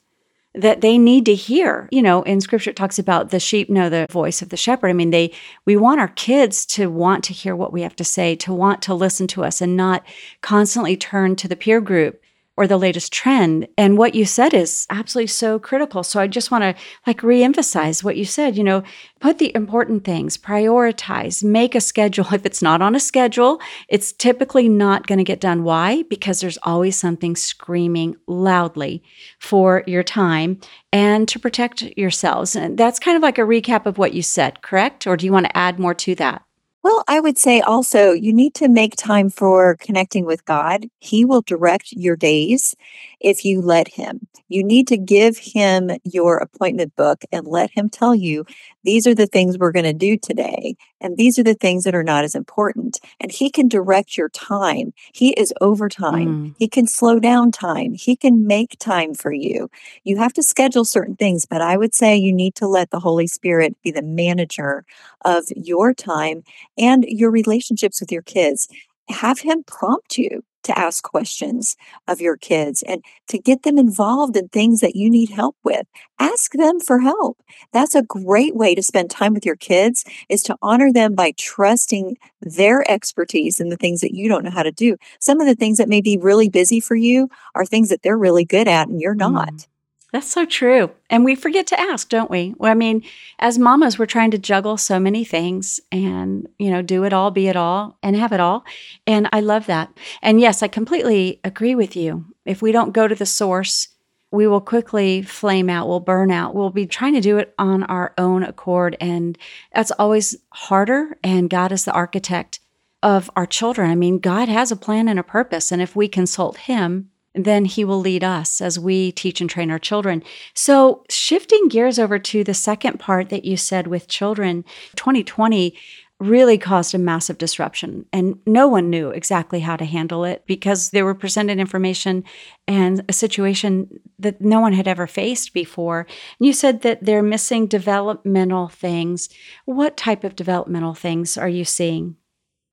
that 0.55 0.81
they 0.81 0.99
need 0.99 1.25
to 1.27 1.35
hear. 1.35 1.89
You 1.93 2.03
know, 2.03 2.23
in 2.23 2.41
scripture 2.41 2.71
it 2.71 2.77
talks 2.77 2.99
about 2.99 3.31
the 3.31 3.41
sheep 3.41 3.71
know 3.71 3.89
the 3.89 4.07
voice 4.11 4.43
of 4.43 4.49
the 4.49 4.57
shepherd. 4.57 4.89
I 4.89 4.93
mean, 4.93 5.11
they 5.11 5.33
we 5.65 5.77
want 5.77 6.01
our 6.01 6.09
kids 6.09 6.67
to 6.67 6.91
want 6.91 7.25
to 7.25 7.33
hear 7.33 7.55
what 7.55 7.73
we 7.73 7.83
have 7.83 7.97
to 7.97 8.05
say, 8.05 8.35
to 8.37 8.53
want 8.53 8.83
to 8.83 8.95
listen 8.95 9.27
to 9.29 9.45
us 9.45 9.61
and 9.61 9.77
not 9.77 10.05
constantly 10.41 10.97
turn 10.97 11.37
to 11.37 11.49
the 11.49 11.57
peer 11.57 11.81
group 11.81 12.21
or 12.57 12.67
the 12.67 12.77
latest 12.77 13.13
trend. 13.13 13.67
And 13.79 13.97
what 13.97 14.15
you 14.15 14.25
said 14.25 14.53
is 14.53 14.87
absolutely 14.91 15.29
so 15.29 15.59
critical. 15.59 16.03
So 16.03 16.21
I 16.21 16.27
just 16.27 16.51
want 16.51 16.63
to 16.63 16.75
like 17.07 17.21
reemphasize 17.21 18.05
what 18.05 18.17
you 18.17 18.25
said, 18.25 18.57
you 18.57 18.65
know, 18.65 18.83
put 19.21 19.39
the 19.39 19.55
important 19.55 20.05
things, 20.05 20.37
prioritize, 20.37 21.43
make 21.43 21.75
a 21.75 21.81
schedule. 21.81 22.27
If 22.41 22.47
it's 22.47 22.63
not 22.63 22.81
on 22.81 22.95
a 22.95 23.01
schedule, 23.01 23.61
it's 23.89 24.13
typically 24.13 24.69
not 24.69 25.07
going 25.07 25.19
to 25.19 25.25
get 25.25 25.41
done. 25.41 25.63
Why? 25.63 26.05
Because 26.09 26.41
there's 26.41 26.59
always 26.63 26.97
something 26.97 27.37
screaming 27.37 28.17
loudly 28.27 29.03
for 29.39 29.83
your 29.87 30.03
time 30.03 30.59
and 30.93 31.29
to 31.29 31.39
protect 31.39 31.83
yourselves. 31.97 32.57
And 32.57 32.79
that's 32.79 32.99
kind 32.99 33.17
of 33.17 33.23
like 33.23 33.39
a 33.39 33.43
recap 33.43 33.87
of 33.87 33.99
what 33.99 34.15
you 34.15 34.23
said, 34.23 34.63
correct? 34.63 35.07
Or 35.07 35.17
do 35.17 35.27
you 35.27 35.33
want 35.33 35.47
to 35.47 35.57
add 35.57 35.79
more 35.79 35.95
to 35.95 36.15
that? 36.17 36.43
Well, 36.83 37.05
I 37.09 37.21
would 37.21 37.37
say 37.37 37.61
also 37.61 38.13
you 38.13 38.33
need 38.33 38.55
to 38.55 38.69
make 38.69 38.97
time 38.97 39.29
for 39.29 39.77
connecting 39.77 40.25
with 40.25 40.45
God. 40.47 40.87
He 40.99 41.25
will 41.25 41.43
direct 41.43 41.93
your 41.93 42.17
days 42.17 42.75
if 43.21 43.45
you 43.45 43.61
let 43.61 43.89
Him. 43.89 44.27
You 44.49 44.65
need 44.65 44.89
to 44.89 44.97
give 44.97 45.39
Him 45.39 45.91
your 46.05 46.39
appointment 46.39 46.97
book 46.97 47.23
and 47.31 47.47
let 47.47 47.71
Him 47.71 47.89
tell 47.89 48.15
you 48.15 48.45
these 48.83 49.07
are 49.07 49.15
the 49.15 49.27
things 49.27 49.59
we're 49.59 49.73
going 49.73 49.85
to 49.85 49.93
do 49.93 50.17
today. 50.17 50.77
And 51.01 51.17
these 51.17 51.39
are 51.39 51.43
the 51.43 51.55
things 51.55 51.85
that 51.85 51.95
are 51.95 52.03
not 52.03 52.25
as 52.25 52.35
important. 52.35 52.99
And 53.21 53.31
He 53.31 53.51
can 53.51 53.69
direct 53.69 54.17
your 54.17 54.29
time. 54.31 54.93
He 55.13 55.31
is 55.31 55.53
over 55.61 55.89
time. 55.89 56.29
Mm. 56.29 56.55
He 56.59 56.69
can 56.69 56.87
slow 56.87 57.21
down 57.21 57.53
time. 57.53 57.95
He 57.95 58.17
can 58.17 58.47
make 58.47 58.79
time 58.79 59.15
for 59.15 59.33
you. 59.33 59.71
You 60.05 60.17
have 60.19 60.33
to 60.35 60.43
schedule 60.43 60.85
certain 60.85 61.17
things, 61.17 61.47
but 61.47 61.61
I 61.61 61.77
would 61.77 61.95
say 61.95 62.17
you 62.17 62.33
need 62.33 62.55
to 62.57 62.67
let 62.67 62.91
the 62.91 63.01
Holy 63.01 63.27
Spirit 63.27 63.77
be 63.83 63.91
the 63.91 64.03
manager 64.03 64.85
of 65.25 65.45
your 65.55 65.95
time 65.95 66.43
and 66.79 67.05
your 67.05 67.31
relationships 67.31 68.01
with 68.01 68.11
your 68.11 68.23
kids. 68.23 68.69
Have 69.09 69.41
him 69.41 69.65
prompt 69.65 70.19
you 70.19 70.45
to 70.65 70.79
ask 70.79 71.03
questions 71.03 71.77
of 72.09 72.21
your 72.21 72.37
kids 72.37 72.83
and 72.83 73.05
to 73.29 73.39
get 73.39 73.63
them 73.63 73.79
involved 73.79 74.37
in 74.37 74.49
things 74.49 74.81
that 74.81 74.97
you 74.97 75.11
need 75.11 75.31
help 75.31 75.57
with. 75.65 75.87
Ask 76.19 76.53
them 76.53 76.81
for 76.81 76.99
help. 77.01 77.39
That's 77.73 77.95
a 77.95 78.03
great 78.03 78.55
way 78.55 78.75
to 78.75 78.83
spend 78.83 79.11
time 79.11 79.35
with 79.35 79.47
your 79.47 79.57
kids 79.57 80.05
is 80.29 80.43
to 80.45 80.57
honor 80.63 80.93
them 80.93 81.15
by 81.15 81.33
trusting 81.39 82.17
their 82.41 82.89
expertise 82.91 83.61
in 83.61 83.69
the 83.69 83.77
things 83.77 84.01
that 84.01 84.15
you 84.15 84.29
don't 84.29 84.45
know 84.45 84.51
how 84.51 84.63
to 84.63 84.73
do. 84.73 84.97
Some 85.19 85.41
of 85.41 85.47
the 85.47 85.55
things 85.55 85.79
that 85.79 85.89
may 85.89 86.01
be 86.01 86.17
really 86.17 86.49
busy 86.49 86.81
for 86.81 86.95
you 86.95 87.29
are 87.55 87.65
things 87.65 87.89
that 87.89 88.03
they're 88.03 88.19
really 88.19 88.45
good 88.45 88.69
at 88.69 88.89
and 88.89 89.01
you're 89.01 89.15
not. 89.15 89.53
Mm. 89.53 89.67
That's 90.13 90.27
so 90.27 90.45
true. 90.45 90.91
And 91.09 91.25
we 91.25 91.35
forget 91.35 91.67
to 91.69 91.81
ask, 91.81 92.09
don't 92.09 92.31
we? 92.31 92.55
Well, 92.59 92.71
I 92.71 92.75
mean, 92.75 93.03
as 93.39 93.59
mamas, 93.59 93.99
we're 93.99 94.07
trying 94.07 94.33
to 94.33 94.39
juggle 94.39 94.77
so 94.77 94.99
many 94.99 95.25
things 95.25 95.81
and, 95.93 96.49
you 96.59 96.71
know, 96.71 96.83
do 96.83 97.05
it 97.05 97.13
all, 97.13 97.31
be 97.31 97.47
it 97.47 97.57
all, 97.57 97.97
and 98.03 98.17
have 98.17 98.33
it 98.33 98.41
all. 98.41 98.65
And 99.07 99.29
I 99.33 99.41
love 99.41 99.67
that. 99.67 99.97
And 100.21 100.41
yes, 100.41 100.63
I 100.63 100.69
completely 100.69 101.41
agree 101.45 101.75
with 101.75 101.95
you. 101.95 102.25
If 102.45 102.61
we 102.61 102.73
don't 102.73 102.93
go 102.93 103.07
to 103.07 103.15
the 103.15 103.27
source, 103.27 103.89
we 104.33 104.47
will 104.47 104.61
quickly 104.61 105.23
flame 105.23 105.69
out, 105.69 105.89
we'll 105.89 106.01
burn 106.01 106.31
out, 106.31 106.55
we'll 106.55 106.71
be 106.71 106.87
trying 106.87 107.15
to 107.15 107.21
do 107.21 107.39
it 107.39 107.55
on 107.59 107.83
our 107.85 108.15
own 108.17 108.43
accord. 108.43 108.97
And 109.01 109.37
that's 109.75 109.91
always 109.93 110.37
harder. 110.51 111.19
And 111.23 111.51
God 111.51 111.73
is 111.73 111.85
the 111.85 111.93
architect 111.93 112.61
of 113.03 113.31
our 113.35 113.47
children. 113.47 113.91
I 113.91 113.95
mean, 113.95 114.19
God 114.19 114.49
has 114.49 114.71
a 114.71 114.77
plan 114.77 115.09
and 115.09 115.19
a 115.19 115.25
purpose. 115.25 115.73
And 115.73 115.81
if 115.83 115.97
we 115.97 116.07
consult 116.07 116.59
Him, 116.59 117.11
then 117.35 117.65
he 117.65 117.85
will 117.85 118.01
lead 118.01 118.25
us 118.25 118.61
as 118.61 118.79
we 118.79 119.13
teach 119.13 119.41
and 119.41 119.49
train 119.49 119.71
our 119.71 119.79
children. 119.79 120.23
So, 120.55 121.05
shifting 121.09 121.69
gears 121.69 121.99
over 121.99 122.19
to 122.19 122.43
the 122.45 122.55
second 122.55 122.99
part 122.99 123.29
that 123.29 123.45
you 123.45 123.57
said 123.57 123.87
with 123.87 124.09
children, 124.09 124.65
2020 124.97 125.77
really 126.21 126.59
caused 126.59 126.95
a 126.95 126.99
massive 126.99 127.39
disruption 127.39 128.05
and 128.13 128.39
no 128.45 128.69
one 128.69 128.91
knew 128.91 129.09
exactly 129.09 129.61
how 129.61 129.75
to 129.75 129.87
handle 129.87 130.23
it 130.23 130.45
because 130.47 130.91
they 130.91 131.03
were 131.03 131.15
presented 131.15 131.59
information 131.59 132.23
and 132.69 133.03
a 133.09 133.13
situation 133.13 133.89
that 134.19 134.39
no 134.39 134.61
one 134.61 134.75
had 134.75 134.87
ever 134.87 135.07
faced 135.07 135.55
before. 135.55 136.01
And 136.39 136.47
you 136.47 136.53
said 136.53 136.83
that 136.83 137.03
they're 137.03 137.23
missing 137.23 137.67
developmental 137.67 138.69
things. 138.69 139.31
What 139.65 139.97
type 139.97 140.23
of 140.23 140.37
developmental 140.37 140.93
things 140.93 141.39
are 141.39 141.49
you 141.49 141.65
seeing? 141.65 142.17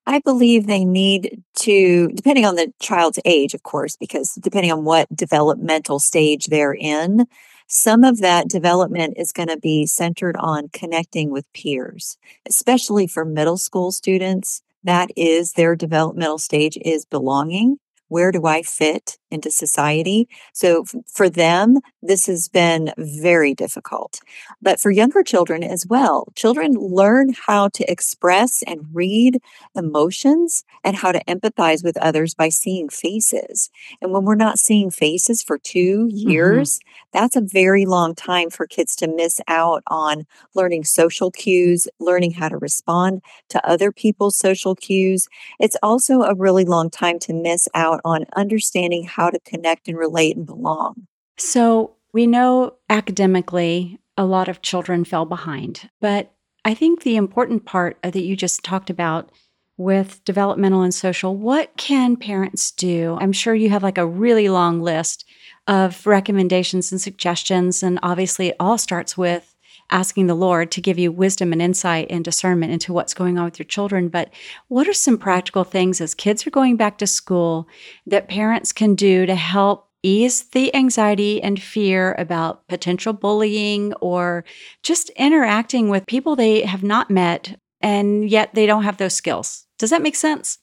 I 0.10 0.20
believe 0.20 0.68
they 0.68 0.86
need 0.86 1.44
to, 1.60 2.08
depending 2.08 2.46
on 2.46 2.56
the 2.56 2.72
child's 2.80 3.20
age, 3.26 3.54
of 3.54 3.64
course, 3.64 3.98
because 3.98 4.36
depending 4.42 4.72
on 4.72 4.86
what 4.86 5.14
developmental 5.14 6.00
stage 6.00 6.46
they're 6.46 6.74
in, 6.74 7.28
some 7.68 8.06
of 8.06 8.20
that 8.22 8.48
development 8.48 9.16
is 9.18 9.34
going 9.34 9.50
to 9.50 9.58
be 9.58 9.86
centered 9.86 10.38
on 10.38 10.70
connecting 10.72 11.30
with 11.30 11.52
peers, 11.52 12.18
especially 12.48 13.06
for 13.06 13.26
middle 13.26 13.58
school 13.58 13.92
students. 13.92 14.62
That 14.82 15.10
is 15.18 15.52
their 15.52 15.76
developmental 15.76 16.38
stage 16.38 16.78
is 16.82 17.04
belonging. 17.04 17.78
Where 18.08 18.32
do 18.32 18.46
I 18.46 18.62
fit 18.62 19.18
into 19.32 19.52
society? 19.52 20.28
So 20.54 20.84
f- 20.84 20.96
for 21.08 21.30
them, 21.30 21.80
this 22.02 22.28
has 22.28 22.48
been 22.48 22.94
very 22.98 23.54
difficult. 23.54 24.20
But 24.62 24.80
for 24.80 24.92
younger 24.92 25.24
children 25.24 25.64
as 25.64 25.86
well, 25.88 26.28
children 26.36 26.74
learn 26.74 27.34
how 27.46 27.70
to 27.70 27.92
express 27.92 28.64
and 28.64 28.86
read 28.94 29.40
emotions 29.76 30.64
and 30.84 30.96
how 30.96 31.12
to 31.12 31.24
empathize 31.26 31.84
with 31.84 31.98
others 31.98 32.34
by 32.34 32.50
seeing 32.50 32.90
faces. 32.90 33.70
And 34.02 34.12
when 34.12 34.24
we're 34.24 34.36
not 34.36 34.60
seeing 34.60 34.90
faces 34.90 35.44
for 35.44 35.58
two 35.58 36.08
mm-hmm. 36.08 36.30
years, 36.30 36.80
that's 37.14 37.36
a 37.36 37.42
very 37.42 37.86
long 37.86 38.16
time 38.16 38.50
for 38.50 38.68
kids 38.68 38.96
to 38.98 39.08
miss 39.08 39.40
out 39.48 39.84
on 39.88 40.26
learning 40.54 40.84
social 40.84 41.32
cues, 41.32 41.88
learning 42.00 42.32
how 42.32 42.50
to 42.50 42.58
respond 42.58 43.22
to 43.50 43.68
other 43.68 43.92
people's 43.92 44.38
social 44.38 44.76
cues. 44.76 45.28
It's 45.60 45.78
also 45.82 46.22
a 46.22 46.36
really 46.36 46.66
long 46.66 46.90
time 46.90 47.20
to 47.20 47.34
miss 47.34 47.68
out 47.74 48.02
on 48.04 48.26
understanding 48.36 49.06
how 49.18 49.32
to 49.32 49.40
connect 49.40 49.88
and 49.88 49.98
relate 49.98 50.38
and 50.38 50.46
belong. 50.46 51.08
So 51.38 51.96
we 52.14 52.28
know 52.28 52.76
academically 52.90 54.00
a 54.16 54.26
lot 54.26 54.48
of 54.48 54.62
children 54.62 55.04
fell 55.04 55.26
behind, 55.26 55.90
but 56.00 56.32
I 56.64 56.74
think 56.74 57.02
the 57.02 57.16
important 57.16 57.66
part 57.66 57.98
that 58.04 58.16
you 58.16 58.36
just 58.36 58.64
talked 58.64 58.90
about 58.90 59.32
with 59.78 60.24
developmental 60.24 60.82
and 60.82 60.94
social, 60.94 61.36
what 61.36 61.76
can 61.78 62.16
parents 62.16 62.72
do? 62.72 63.18
I'm 63.20 63.32
sure 63.32 63.56
you 63.56 63.70
have 63.70 63.84
like 63.84 63.98
a 63.98 64.08
really 64.08 64.50
long 64.50 64.82
list 64.82 65.26
of 65.68 66.06
recommendations 66.06 66.92
and 66.92 67.00
suggestions. 67.00 67.84
And 67.84 68.00
obviously, 68.02 68.50
it 68.50 68.56
all 68.60 68.78
starts 68.78 69.18
with 69.18 69.56
asking 69.90 70.28
the 70.28 70.36
Lord 70.36 70.72
to 70.72 70.82
give 70.82 71.00
you 71.00 71.12
wisdom 71.12 71.54
and 71.54 71.62
insight 71.62 72.08
and 72.10 72.24
discernment 72.24 72.74
into 72.74 72.94
what's 72.94 73.14
going 73.14 73.38
on 73.38 73.46
with 73.46 73.60
your 73.60 73.66
children. 73.66 74.10
But 74.10 74.30
what 74.68 74.88
are 74.88 74.94
some 74.94 75.18
practical 75.18 75.64
things 75.64 76.02
as 76.02 76.14
kids 76.14 76.46
are 76.46 76.52
going 76.52 76.76
back 76.76 76.98
to 76.98 77.08
school 77.08 77.68
that 78.06 78.28
parents 78.28 78.72
can 78.72 78.96
do 78.96 79.26
to 79.26 79.36
help 79.36 79.88
ease 80.04 80.44
the 80.50 80.74
anxiety 80.76 81.42
and 81.42 81.62
fear 81.62 82.16
about 82.18 82.68
potential 82.68 83.14
bullying 83.14 83.94
or 83.96 84.46
just 84.84 85.10
interacting 85.12 85.90
with 85.90 86.06
people 86.06 86.36
they 86.36 86.66
have 86.66 86.84
not 86.84 87.10
met 87.10 87.60
and 87.82 88.30
yet 88.30 88.54
they 88.54 88.66
don't 88.66 88.84
have 88.84 88.98
those 88.98 89.14
skills? 89.14 89.66
Does 89.78 89.90
that 89.90 90.02
make 90.02 90.16
sense? 90.16 90.60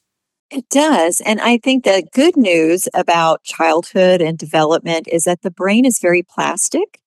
It 0.51 0.69
does. 0.69 1.21
And 1.21 1.41
I 1.41 1.57
think 1.57 1.83
the 1.83 2.07
good 2.13 2.37
news 2.37 2.87
about 2.93 3.43
childhood 3.43 4.21
and 4.21 4.37
development 4.37 5.07
is 5.11 5.23
that 5.23 5.41
the 5.41 5.51
brain 5.51 5.85
is 5.85 5.99
very 5.99 6.23
plastic. 6.23 6.99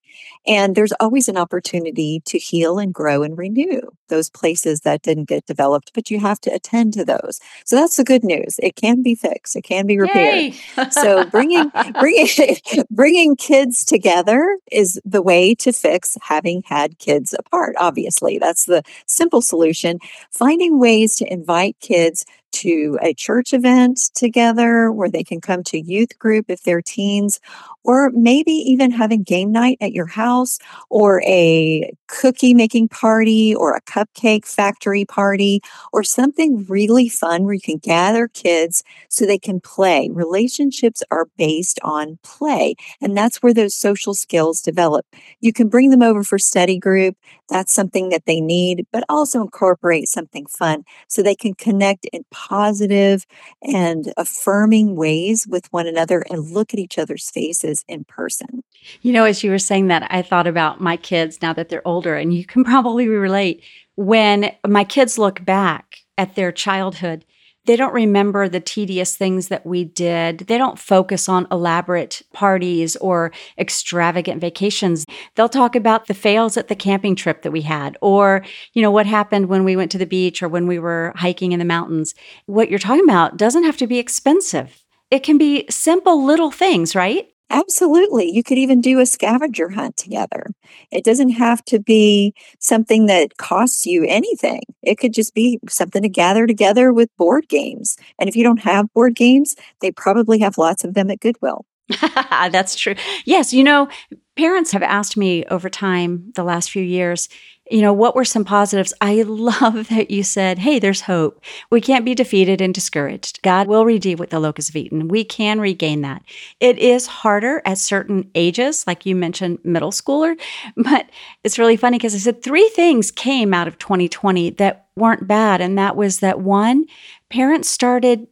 And 0.49 0.75
there's 0.75 0.93
always 0.99 1.28
an 1.28 1.37
opportunity 1.37 2.21
to 2.26 2.38
heal 2.38 2.78
and 2.78 2.93
grow 2.93 3.23
and 3.23 3.37
renew 3.38 3.83
those 4.08 4.30
places 4.30 4.80
that 4.80 5.02
didn't 5.02 5.28
get 5.28 5.46
developed, 5.46 5.92
but 5.94 6.10
you 6.10 6.20
have 6.20 6.40
to 6.40 6.50
attend 6.50 6.92
to 6.94 7.04
those. 7.04 7.40
So 7.64 7.76
that's 7.76 7.96
the 7.96 8.04
good 8.04 8.24
news. 8.24 8.58
It 8.62 8.76
can 8.76 9.02
be 9.02 9.14
fixed. 9.14 9.56
It 9.56 9.62
can 9.62 9.86
be 9.86 9.98
repaired. 9.98 10.54
so 10.90 11.24
bringing 11.26 11.70
bringing 12.00 12.28
bringing 12.90 13.36
kids 13.36 13.84
together 13.84 14.58
is 14.70 15.00
the 15.04 15.22
way 15.22 15.54
to 15.56 15.72
fix 15.72 16.16
having 16.22 16.62
had 16.66 16.98
kids 16.98 17.34
apart. 17.38 17.74
Obviously, 17.78 18.38
that's 18.38 18.66
the 18.66 18.82
simple 19.06 19.42
solution. 19.42 19.98
Finding 20.30 20.78
ways 20.78 21.16
to 21.16 21.32
invite 21.32 21.76
kids 21.80 22.24
to 22.50 22.98
a 23.02 23.14
church 23.14 23.52
event 23.52 24.00
together 24.14 24.90
where 24.90 25.10
they 25.10 25.22
can 25.22 25.40
come 25.40 25.62
to 25.62 25.80
youth 25.80 26.18
group 26.18 26.46
if 26.48 26.62
they're 26.62 26.82
teens, 26.82 27.40
or 27.84 28.10
maybe 28.10 28.52
even 28.52 28.90
having 28.90 29.22
game 29.22 29.52
night 29.52 29.78
at 29.80 29.92
your 29.92 30.06
house 30.06 30.58
or 30.90 31.22
a 31.22 31.92
cookie 32.06 32.54
making 32.54 32.88
party 32.88 33.54
or 33.54 33.74
a 33.74 33.80
cupcake 33.99 34.47
factory 34.47 35.05
party 35.05 35.61
or 35.93 36.02
something 36.02 36.64
really 36.69 37.09
fun 37.09 37.45
where 37.45 37.55
you 37.55 37.61
can 37.61 37.78
gather 37.78 38.28
kids 38.28 38.83
so 39.09 39.25
they 39.25 39.38
can 39.38 39.61
play. 39.61 40.09
Relationships 40.12 41.02
are 41.11 41.26
based 41.37 41.78
on 41.83 42.19
play, 42.23 42.75
and 43.00 43.17
that's 43.17 43.43
where 43.43 43.55
those 43.55 43.75
social 43.75 44.14
skills 44.14 44.61
develop. 44.61 45.07
You 45.40 45.52
can 45.52 45.69
bring 45.69 45.90
them 45.90 46.02
over 46.02 46.23
for 46.23 46.38
study 46.38 46.78
group. 46.78 47.17
That's 47.49 47.73
something 47.73 48.11
that 48.11 48.26
they 48.26 48.40
need, 48.40 48.87
but 48.93 49.05
also 49.09 49.40
incorporate 49.40 50.09
something 50.09 50.47
fun 50.47 50.85
so 51.09 51.23
they 51.23 51.35
can 51.35 51.55
connect 51.55 52.05
in 52.07 52.25
positive 52.31 53.26
and 53.62 54.12
affirming 54.17 54.97
ways 54.97 55.47
with 55.49 55.67
one 55.73 55.87
another 55.87 56.25
and 56.31 56.50
look 56.50 56.73
at 56.75 56.81
each 56.81 56.99
other's 56.99 57.31
faces 57.31 57.85
in 57.88 58.05
person. 58.05 58.62
You 59.02 59.12
know, 59.12 59.25
as 59.25 59.43
you 59.43 59.50
were 59.50 59.59
saying 59.59 59.88
that, 59.88 60.07
I 60.11 60.23
thought 60.23 60.47
about 60.47 60.81
my 60.81 60.97
kids 60.97 61.40
now 61.43 61.52
that 61.55 61.69
they're 61.69 61.87
older, 61.87 62.14
and 62.14 62.35
you 62.35 62.45
can 62.45 62.64
probably 62.64 63.09
relate. 63.09 63.62
When 63.99 64.52
my 64.64 64.85
kids 64.85 65.19
look 65.19 65.45
back 65.45 66.02
at 66.17 66.37
their 66.37 66.52
childhood, 66.52 67.25
they 67.67 67.75
don't 67.75 67.93
remember 67.93 68.49
the 68.49 68.61
tedious 68.61 69.17
things 69.17 69.49
that 69.49 69.67
we 69.67 69.83
did. 69.83 70.38
They 70.47 70.57
don't 70.57 70.78
focus 70.78 71.28
on 71.28 71.49
elaborate 71.50 72.23
parties 72.33 72.95
or 72.95 73.33
extravagant 73.59 74.40
vacations. 74.40 75.05
They'll 75.35 75.49
talk 75.49 75.75
about 75.75 76.07
the 76.07 76.14
fails 76.14 76.57
at 76.57 76.69
the 76.69 76.76
camping 76.76 77.17
trip 77.17 77.43
that 77.43 77.50
we 77.50 77.62
had 77.62 77.99
or, 78.00 78.45
you 78.73 78.83
know, 78.83 78.93
what 78.93 79.07
happened 79.07 79.49
when 79.49 79.64
we 79.64 79.75
went 79.75 79.90
to 79.90 79.99
the 79.99 80.07
beach 80.07 80.45
or 80.45 80.49
when 80.49 80.69
we 80.69 80.78
were 80.78 81.12
hiking 81.17 81.50
in 81.50 81.59
the 81.59 81.64
mountains. 81.64 82.14
What 82.47 82.71
you're 82.71 82.78
talking 82.78 83.02
about 83.02 83.37
doesn't 83.37 83.64
have 83.64 83.78
to 83.78 83.88
be 83.88 83.99
expensive. 83.99 84.85
It 85.11 85.25
can 85.25 85.38
be 85.38 85.67
simple 85.71 86.25
little 86.25 86.52
things, 86.52 86.95
right? 86.95 87.26
Absolutely. 87.50 88.31
You 88.31 88.43
could 88.43 88.59
even 88.59 88.81
do 88.81 88.99
a 89.00 89.07
scavenger 89.07 89.71
hunt 89.71 89.97
together. 89.97 90.47
It 90.90 91.02
doesn't 91.02 91.31
have 91.31 91.64
to 91.67 91.78
be 91.81 92.35
something 92.59 93.07
that 93.07 93.38
costs 93.38 93.87
you 93.87 94.05
anything. 94.07 94.61
It 94.83 94.97
could 94.99 95.14
just 95.14 95.35
be 95.35 95.59
something 95.69 96.02
to 96.02 96.09
gather 96.11 96.47
together 96.47 96.93
with 96.93 97.09
board 97.17 97.49
games. 97.49 97.97
And 98.19 98.28
if 98.28 98.37
you 98.37 98.45
don't 98.45 98.61
have 98.61 98.93
board 98.93 99.14
games, 99.14 99.57
they 99.81 99.90
probably 99.90 100.40
have 100.40 100.59
lots 100.59 100.85
of 100.85 100.93
them 100.93 101.11
at 101.11 101.21
Goodwill. 101.21 101.64
That's 102.02 102.75
true. 102.75 102.97
Yes. 103.25 103.55
You 103.55 103.64
know, 103.64 103.88
parents 104.37 104.73
have 104.73 104.83
asked 104.83 105.17
me 105.17 105.45
over 105.47 105.71
time, 105.71 106.31
the 106.35 106.45
last 106.45 106.71
few 106.71 106.83
years, 106.83 107.31
you 107.70 107.82
know, 107.82 107.92
what 107.92 108.14
were 108.14 108.25
some 108.25 108.44
positives? 108.44 108.94
I 109.00 109.22
love 109.26 109.88
that 109.88 110.10
you 110.10 110.22
said, 110.22 110.58
hey, 110.58 110.78
there's 110.78 111.02
hope. 111.02 111.42
We 111.70 111.80
can't 111.80 112.04
be 112.04 112.14
defeated 112.14 112.60
and 112.60 112.75
discouraged. 112.75 113.42
God 113.42 113.68
will 113.68 113.84
redeem 113.84 114.18
what 114.18 114.30
the 114.30 114.40
locusts 114.40 114.70
have 114.70 114.76
eaten. 114.76 115.08
We 115.08 115.25
can 115.25 115.60
regain 115.60 116.02
that. 116.02 116.22
It 116.60 116.78
is 116.78 117.06
harder 117.06 117.62
at 117.64 117.78
certain 117.78 118.30
ages, 118.34 118.87
like 118.87 119.06
you 119.06 119.14
mentioned, 119.14 119.58
middle 119.64 119.92
schooler. 119.92 120.38
But 120.88 121.10
it's 121.44 121.58
really 121.58 121.76
funny 121.76 121.98
because 121.98 122.14
I 122.14 122.18
said 122.18 122.42
three 122.42 122.68
things 122.70 123.10
came 123.10 123.52
out 123.52 123.68
of 123.68 123.78
2020 123.78 124.50
that 124.50 124.87
weren't 124.96 125.26
bad. 125.26 125.60
And 125.60 125.76
that 125.76 125.96
was 125.96 126.20
that 126.20 126.40
one, 126.40 126.87
parents 127.30 127.68
started 127.68 128.26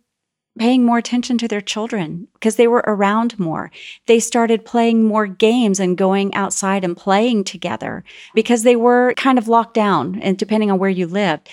paying 0.59 0.85
more 0.85 0.99
attention 0.99 1.39
to 1.39 1.49
their 1.49 1.61
children 1.61 2.29
because 2.35 2.57
they 2.57 2.67
were 2.67 2.85
around 2.87 3.39
more. 3.39 3.71
They 4.07 4.21
started 4.21 4.65
playing 4.65 5.05
more 5.05 5.27
games 5.27 5.81
and 5.81 5.97
going 5.97 6.35
outside 6.35 6.85
and 6.85 6.97
playing 6.97 7.45
together 7.45 8.05
because 8.35 8.63
they 8.63 8.77
were 8.77 9.15
kind 9.17 9.39
of 9.39 9.49
locked 9.49 9.75
down 9.75 10.21
and 10.21 10.39
depending 10.39 10.71
on 10.71 10.79
where 10.79 10.91
you 10.91 11.07
lived. 11.07 11.49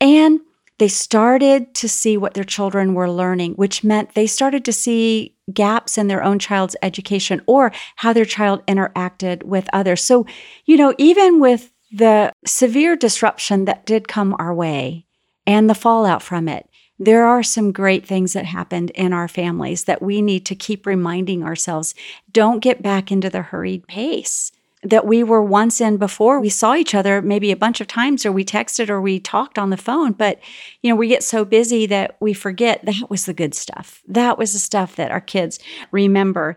And 0.00 0.40
they 0.78 0.88
started 0.88 1.74
to 1.74 1.88
see 1.88 2.16
what 2.16 2.34
their 2.34 2.44
children 2.44 2.94
were 2.94 3.10
learning, 3.10 3.54
which 3.54 3.82
meant 3.82 4.14
they 4.14 4.26
started 4.26 4.64
to 4.66 4.72
see 4.72 5.34
gaps 5.52 5.96
in 5.96 6.08
their 6.08 6.22
own 6.22 6.38
child's 6.38 6.76
education 6.82 7.40
or 7.46 7.72
how 7.96 8.12
their 8.12 8.24
child 8.24 8.64
interacted 8.66 9.42
with 9.44 9.68
others. 9.72 10.04
So, 10.04 10.26
you 10.66 10.76
know, 10.76 10.94
even 10.98 11.40
with 11.40 11.72
the 11.92 12.32
severe 12.44 12.96
disruption 12.96 13.64
that 13.64 13.86
did 13.86 14.08
come 14.08 14.36
our 14.38 14.52
way 14.52 15.06
and 15.46 15.70
the 15.70 15.74
fallout 15.74 16.22
from 16.22 16.48
it, 16.48 16.68
there 16.98 17.26
are 17.26 17.42
some 17.42 17.72
great 17.72 18.06
things 18.06 18.32
that 18.32 18.46
happened 18.46 18.90
in 18.90 19.12
our 19.12 19.28
families 19.28 19.84
that 19.84 20.02
we 20.02 20.22
need 20.22 20.46
to 20.46 20.54
keep 20.54 20.86
reminding 20.86 21.42
ourselves. 21.42 21.94
Don't 22.32 22.60
get 22.60 22.82
back 22.82 23.12
into 23.12 23.28
the 23.28 23.42
hurried 23.42 23.86
pace 23.86 24.52
that 24.82 25.06
we 25.06 25.22
were 25.22 25.42
once 25.42 25.80
in 25.80 25.96
before. 25.96 26.40
We 26.40 26.48
saw 26.48 26.74
each 26.74 26.94
other 26.94 27.20
maybe 27.20 27.50
a 27.50 27.56
bunch 27.56 27.80
of 27.80 27.88
times 27.88 28.24
or 28.24 28.32
we 28.32 28.44
texted 28.44 28.88
or 28.88 29.00
we 29.00 29.18
talked 29.18 29.58
on 29.58 29.70
the 29.70 29.76
phone, 29.76 30.12
but 30.12 30.38
you 30.82 30.90
know, 30.90 30.96
we 30.96 31.08
get 31.08 31.24
so 31.24 31.44
busy 31.44 31.86
that 31.86 32.16
we 32.20 32.32
forget 32.32 32.84
that 32.84 33.10
was 33.10 33.26
the 33.26 33.34
good 33.34 33.54
stuff. 33.54 34.02
That 34.06 34.38
was 34.38 34.52
the 34.52 34.58
stuff 34.58 34.96
that 34.96 35.10
our 35.10 35.20
kids 35.20 35.58
remember. 35.90 36.56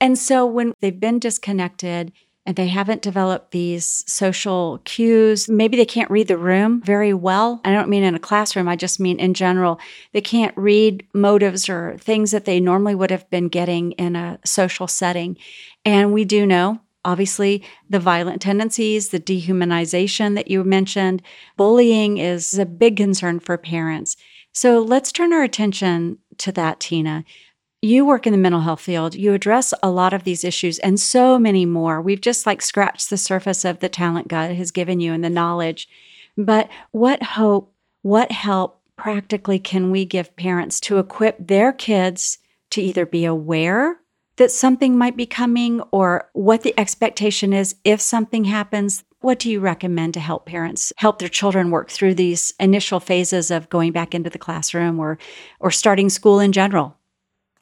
And 0.00 0.18
so 0.18 0.46
when 0.46 0.74
they've 0.80 0.98
been 0.98 1.18
disconnected, 1.18 2.12
and 2.50 2.56
they 2.56 2.66
haven't 2.66 3.00
developed 3.00 3.52
these 3.52 4.02
social 4.08 4.80
cues. 4.84 5.48
Maybe 5.48 5.76
they 5.76 5.86
can't 5.86 6.10
read 6.10 6.26
the 6.26 6.36
room 6.36 6.82
very 6.82 7.14
well. 7.14 7.60
I 7.64 7.70
don't 7.70 7.88
mean 7.88 8.02
in 8.02 8.16
a 8.16 8.18
classroom, 8.18 8.66
I 8.66 8.74
just 8.74 8.98
mean 8.98 9.20
in 9.20 9.34
general. 9.34 9.78
They 10.10 10.20
can't 10.20 10.52
read 10.56 11.06
motives 11.14 11.68
or 11.68 11.96
things 11.98 12.32
that 12.32 12.46
they 12.46 12.58
normally 12.58 12.96
would 12.96 13.12
have 13.12 13.30
been 13.30 13.46
getting 13.46 13.92
in 13.92 14.16
a 14.16 14.40
social 14.44 14.88
setting. 14.88 15.36
And 15.84 16.12
we 16.12 16.24
do 16.24 16.44
know 16.44 16.80
obviously 17.04 17.62
the 17.88 18.00
violent 18.00 18.42
tendencies, 18.42 19.10
the 19.10 19.20
dehumanization 19.20 20.34
that 20.34 20.50
you 20.50 20.64
mentioned. 20.64 21.22
Bullying 21.56 22.18
is 22.18 22.58
a 22.58 22.66
big 22.66 22.96
concern 22.96 23.38
for 23.38 23.58
parents. 23.58 24.16
So 24.52 24.80
let's 24.80 25.12
turn 25.12 25.32
our 25.32 25.44
attention 25.44 26.18
to 26.38 26.50
that, 26.50 26.80
Tina. 26.80 27.24
You 27.82 28.04
work 28.04 28.26
in 28.26 28.32
the 28.32 28.38
mental 28.38 28.60
health 28.60 28.82
field. 28.82 29.14
You 29.14 29.32
address 29.32 29.72
a 29.82 29.88
lot 29.88 30.12
of 30.12 30.24
these 30.24 30.44
issues 30.44 30.78
and 30.80 31.00
so 31.00 31.38
many 31.38 31.64
more. 31.64 32.02
We've 32.02 32.20
just 32.20 32.44
like 32.44 32.60
scratched 32.60 33.08
the 33.08 33.16
surface 33.16 33.64
of 33.64 33.80
the 33.80 33.88
talent 33.88 34.28
God 34.28 34.50
has 34.50 34.70
given 34.70 35.00
you 35.00 35.14
and 35.14 35.24
the 35.24 35.30
knowledge. 35.30 35.88
But 36.36 36.68
what 36.90 37.22
hope, 37.22 37.72
what 38.02 38.32
help 38.32 38.82
practically 38.96 39.58
can 39.58 39.90
we 39.90 40.04
give 40.04 40.36
parents 40.36 40.78
to 40.80 40.98
equip 40.98 41.46
their 41.46 41.72
kids 41.72 42.36
to 42.70 42.82
either 42.82 43.06
be 43.06 43.24
aware 43.24 44.00
that 44.36 44.50
something 44.50 44.98
might 44.98 45.16
be 45.16 45.26
coming 45.26 45.80
or 45.90 46.28
what 46.34 46.62
the 46.62 46.78
expectation 46.78 47.54
is 47.54 47.76
if 47.82 48.02
something 48.02 48.44
happens? 48.44 49.04
What 49.20 49.38
do 49.38 49.50
you 49.50 49.58
recommend 49.58 50.12
to 50.14 50.20
help 50.20 50.44
parents 50.44 50.92
help 50.96 51.18
their 51.18 51.30
children 51.30 51.70
work 51.70 51.90
through 51.90 52.14
these 52.14 52.52
initial 52.60 53.00
phases 53.00 53.50
of 53.50 53.70
going 53.70 53.92
back 53.92 54.14
into 54.14 54.28
the 54.28 54.38
classroom 54.38 55.00
or 55.00 55.16
or 55.60 55.70
starting 55.70 56.10
school 56.10 56.40
in 56.40 56.52
general? 56.52 56.99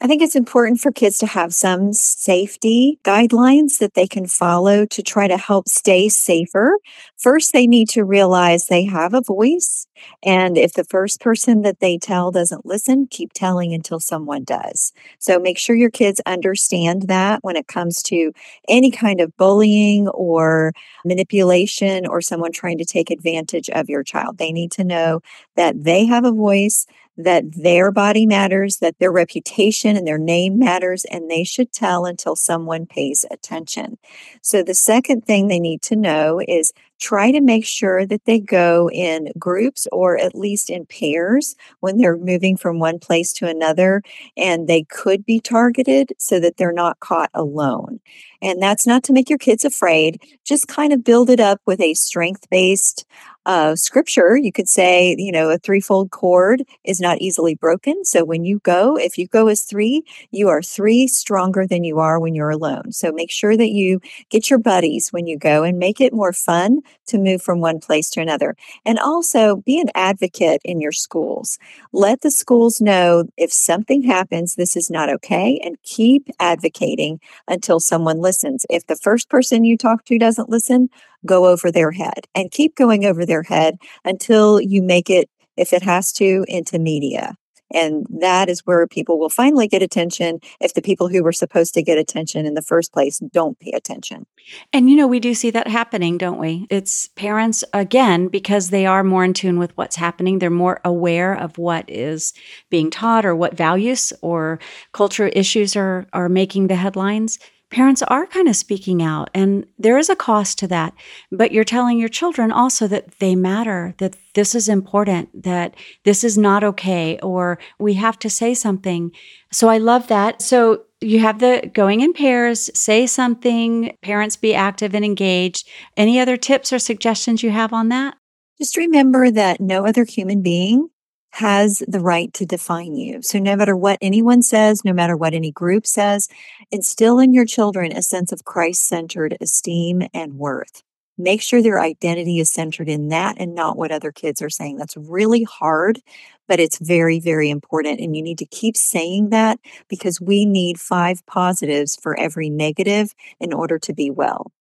I 0.01 0.07
think 0.07 0.21
it's 0.21 0.35
important 0.35 0.79
for 0.79 0.93
kids 0.93 1.17
to 1.17 1.25
have 1.25 1.53
some 1.53 1.91
safety 1.91 2.99
guidelines 3.03 3.79
that 3.79 3.95
they 3.95 4.07
can 4.07 4.27
follow 4.27 4.85
to 4.85 5.03
try 5.03 5.27
to 5.27 5.35
help 5.35 5.67
stay 5.67 6.07
safer. 6.07 6.77
First, 7.17 7.51
they 7.51 7.67
need 7.67 7.89
to 7.89 8.05
realize 8.05 8.67
they 8.67 8.85
have 8.85 9.13
a 9.13 9.19
voice. 9.19 9.87
And 10.23 10.57
if 10.57 10.71
the 10.71 10.85
first 10.85 11.19
person 11.19 11.63
that 11.63 11.81
they 11.81 11.97
tell 11.97 12.31
doesn't 12.31 12.65
listen, 12.65 13.07
keep 13.11 13.33
telling 13.33 13.73
until 13.73 13.99
someone 13.99 14.45
does. 14.45 14.93
So 15.19 15.37
make 15.37 15.57
sure 15.57 15.75
your 15.75 15.91
kids 15.91 16.21
understand 16.25 17.09
that 17.09 17.43
when 17.43 17.57
it 17.57 17.67
comes 17.67 18.01
to 18.03 18.31
any 18.69 18.91
kind 18.91 19.19
of 19.19 19.35
bullying 19.35 20.07
or 20.07 20.71
manipulation 21.03 22.07
or 22.07 22.21
someone 22.21 22.53
trying 22.53 22.77
to 22.77 22.85
take 22.85 23.11
advantage 23.11 23.69
of 23.71 23.89
your 23.89 24.03
child. 24.03 24.37
They 24.37 24.53
need 24.53 24.71
to 24.73 24.85
know 24.85 25.19
that 25.57 25.83
they 25.83 26.05
have 26.05 26.23
a 26.23 26.31
voice 26.31 26.85
that 27.19 27.43
their 27.53 27.91
body 27.91 28.25
matters, 28.25 28.77
that 28.77 28.97
their 28.97 29.11
reputation 29.11 29.97
and 29.97 30.07
their 30.07 30.17
name 30.17 30.57
matters, 30.57 31.05
and 31.05 31.29
they 31.29 31.43
should 31.43 31.73
tell 31.73 32.05
until 32.05 32.35
someone 32.35 32.85
pays 32.85 33.25
attention. 33.29 33.97
So, 34.41 34.63
the 34.63 34.73
second 34.73 35.25
thing 35.25 35.47
they 35.47 35.59
need 35.59 35.81
to 35.83 35.97
know 35.97 36.41
is 36.47 36.71
try 36.97 37.31
to 37.31 37.41
make 37.41 37.65
sure 37.65 38.05
that 38.05 38.25
they 38.25 38.39
go 38.39 38.89
in 38.91 39.31
groups 39.37 39.87
or 39.91 40.17
at 40.17 40.35
least 40.35 40.69
in 40.69 40.85
pairs 40.85 41.55
when 41.79 41.97
they're 41.97 42.17
moving 42.17 42.57
from 42.57 42.79
one 42.79 42.99
place 42.99 43.33
to 43.33 43.47
another, 43.47 44.01
and 44.37 44.67
they 44.67 44.83
could 44.83 45.25
be 45.25 45.39
targeted 45.41 46.13
so 46.19 46.39
that 46.39 46.57
they're 46.57 46.71
not 46.71 46.99
caught 47.01 47.29
alone. 47.33 47.99
And 48.41 48.61
that's 48.61 48.87
not 48.87 49.03
to 49.03 49.13
make 49.13 49.29
your 49.29 49.39
kids 49.39 49.65
afraid, 49.65 50.21
just 50.45 50.67
kind 50.67 50.93
of 50.93 51.03
build 51.03 51.29
it 51.29 51.41
up 51.41 51.59
with 51.65 51.81
a 51.81 51.93
strength 51.93 52.49
based 52.49 53.05
uh, 53.49 53.75
scripture, 53.75 54.37
you 54.37 54.51
could 54.51 54.69
say, 54.69 55.15
you 55.17 55.31
know, 55.31 55.49
a 55.49 55.57
threefold 55.57 56.11
cord 56.11 56.61
is 56.83 57.01
not 57.01 57.17
easily 57.17 57.55
broken. 57.55 58.05
So 58.05 58.23
when 58.23 58.45
you 58.45 58.59
go, 58.59 58.95
if 58.95 59.17
you 59.17 59.27
go 59.27 59.47
as 59.47 59.63
three, 59.63 60.03
you 60.29 60.49
are 60.49 60.61
three 60.61 61.07
stronger 61.07 61.65
than 61.65 61.83
you 61.83 61.97
are 61.97 62.19
when 62.19 62.35
you're 62.35 62.51
alone. 62.51 62.91
So 62.91 63.11
make 63.11 63.31
sure 63.31 63.57
that 63.57 63.71
you 63.71 64.01
get 64.29 64.51
your 64.51 64.59
buddies 64.59 65.09
when 65.09 65.25
you 65.25 65.35
go 65.35 65.63
and 65.63 65.79
make 65.79 65.99
it 65.99 66.13
more 66.13 66.31
fun 66.31 66.81
to 67.07 67.17
move 67.17 67.41
from 67.41 67.59
one 67.59 67.79
place 67.79 68.11
to 68.11 68.21
another. 68.21 68.55
And 68.85 68.99
also 68.99 69.55
be 69.65 69.81
an 69.81 69.89
advocate 69.95 70.61
in 70.63 70.79
your 70.79 70.91
schools. 70.91 71.57
Let 71.91 72.21
the 72.21 72.29
schools 72.29 72.79
know 72.79 73.23
if 73.35 73.51
something 73.51 74.03
happens, 74.03 74.53
this 74.53 74.77
is 74.77 74.91
not 74.91 75.09
okay, 75.09 75.59
and 75.63 75.81
keep 75.81 76.29
advocating 76.39 77.19
until 77.47 77.79
someone 77.79 78.19
listens. 78.19 78.67
If 78.69 78.85
the 78.85 78.95
first 78.95 79.27
person 79.27 79.65
you 79.65 79.75
talk 79.75 80.05
to 80.05 80.19
doesn't 80.19 80.51
listen, 80.51 80.89
go 81.25 81.45
over 81.47 81.71
their 81.71 81.91
head 81.91 82.27
and 82.35 82.51
keep 82.51 82.75
going 82.75 83.05
over 83.05 83.25
their 83.25 83.43
head 83.43 83.77
until 84.05 84.59
you 84.61 84.81
make 84.81 85.09
it, 85.09 85.29
if 85.57 85.73
it 85.73 85.83
has 85.83 86.11
to, 86.13 86.45
into 86.47 86.79
media. 86.79 87.35
And 87.71 88.05
that 88.09 88.49
is 88.49 88.61
where 88.65 88.87
people 88.87 89.19
will 89.19 89.29
finally 89.29 89.67
get 89.67 89.83
attention 89.83 90.39
if 90.59 90.73
the 90.73 90.81
people 90.81 91.07
who 91.07 91.23
were 91.23 91.31
supposed 91.31 91.73
to 91.75 91.83
get 91.83 91.97
attention 91.97 92.45
in 92.45 92.55
the 92.55 92.61
first 92.61 92.91
place 92.91 93.19
don't 93.31 93.59
pay 93.59 93.71
attention. 93.71 94.25
And 94.73 94.89
you 94.89 94.95
know, 94.95 95.07
we 95.07 95.19
do 95.19 95.33
see 95.33 95.51
that 95.51 95.67
happening, 95.67 96.17
don't 96.17 96.39
we? 96.39 96.65
It's 96.69 97.07
parents, 97.09 97.63
again, 97.73 98.27
because 98.27 98.69
they 98.69 98.85
are 98.85 99.03
more 99.03 99.23
in 99.23 99.33
tune 99.33 99.59
with 99.59 99.75
what's 99.77 99.95
happening. 99.95 100.39
They're 100.39 100.49
more 100.49 100.81
aware 100.83 101.33
of 101.33 101.57
what 101.57 101.87
is 101.87 102.33
being 102.69 102.89
taught 102.89 103.25
or 103.25 103.35
what 103.35 103.55
values 103.55 104.13
or 104.21 104.59
culture 104.93 105.27
issues 105.27 105.75
are, 105.75 106.07
are 106.13 106.29
making 106.29 106.67
the 106.67 106.75
headlines 106.75 107.37
parents 107.69 108.01
are 108.03 108.25
kind 108.25 108.47
of 108.47 108.55
speaking 108.55 109.01
out 109.01 109.29
and 109.33 109.65
there 109.77 109.97
is 109.97 110.09
a 110.09 110.15
cost 110.15 110.57
to 110.59 110.67
that. 110.67 110.93
But 111.31 111.51
you're 111.51 111.63
telling 111.63 111.99
your 111.99 112.09
children 112.09 112.51
also 112.51 112.87
that 112.87 113.19
they 113.19 113.35
matter 113.35 113.93
that 113.99 114.15
this 114.33 114.55
is 114.55 114.67
important 114.67 115.43
that 115.43 115.75
this 116.03 116.23
is 116.23 116.37
not 116.37 116.63
okay 116.63 117.19
or 117.19 117.59
we 117.77 117.93
have 117.95 118.17
to 118.19 118.29
say 118.29 118.53
something. 118.53 119.11
So 119.51 119.69
i 119.69 119.77
love 119.77 120.07
that. 120.07 120.41
So 120.41 120.83
you 121.01 121.19
have 121.19 121.39
the 121.39 121.69
going 121.73 122.01
in 122.01 122.13
pairs 122.13 122.69
say 122.73 123.07
something 123.07 123.95
parents 124.01 124.35
be 124.35 124.53
active 124.53 124.93
and 124.95 125.05
engaged. 125.05 125.67
Any 125.95 126.19
other 126.19 126.37
tips 126.37 126.73
or 126.73 126.79
suggestions 126.79 127.43
you 127.43 127.51
have 127.51 127.71
on 127.71 127.89
that? 127.89 128.15
Just 128.57 128.77
remember 128.77 129.31
that 129.31 129.61
no 129.61 129.85
other 129.85 130.03
human 130.03 130.41
being 130.41 130.89
has 131.31 131.83
the 131.87 131.99
right 131.99 132.33
to 132.33 132.45
define 132.45 132.95
you. 132.95 133.21
So, 133.21 133.39
no 133.39 133.55
matter 133.55 133.75
what 133.75 133.97
anyone 134.01 134.41
says, 134.41 134.83
no 134.83 134.93
matter 134.93 135.15
what 135.15 135.33
any 135.33 135.51
group 135.51 135.85
says, 135.85 136.27
instill 136.71 137.19
in 137.19 137.33
your 137.33 137.45
children 137.45 137.91
a 137.91 138.01
sense 138.01 138.31
of 138.31 138.45
Christ 138.45 138.87
centered 138.87 139.37
esteem 139.39 140.03
and 140.13 140.33
worth. 140.33 140.83
Make 141.17 141.41
sure 141.41 141.61
their 141.61 141.81
identity 141.81 142.39
is 142.39 142.49
centered 142.49 142.87
in 142.87 143.09
that 143.09 143.35
and 143.39 143.53
not 143.53 143.77
what 143.77 143.91
other 143.91 144.11
kids 144.11 144.41
are 144.41 144.49
saying. 144.49 144.77
That's 144.77 144.95
really 144.95 145.43
hard, 145.43 145.99
but 146.47 146.61
it's 146.61 146.79
very, 146.79 147.19
very 147.19 147.49
important. 147.49 147.99
And 147.99 148.15
you 148.15 148.23
need 148.23 148.37
to 148.37 148.45
keep 148.45 148.77
saying 148.77 149.29
that 149.31 149.59
because 149.89 150.21
we 150.21 150.45
need 150.45 150.79
five 150.79 151.25
positives 151.25 151.97
for 151.97 152.17
every 152.17 152.49
negative 152.49 153.13
in 153.39 153.51
order 153.51 153.77
to 153.79 153.93
be 153.93 154.09
well. 154.09 154.53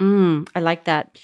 Mm, 0.00 0.48
I 0.56 0.60
like 0.60 0.84
that. 0.84 1.18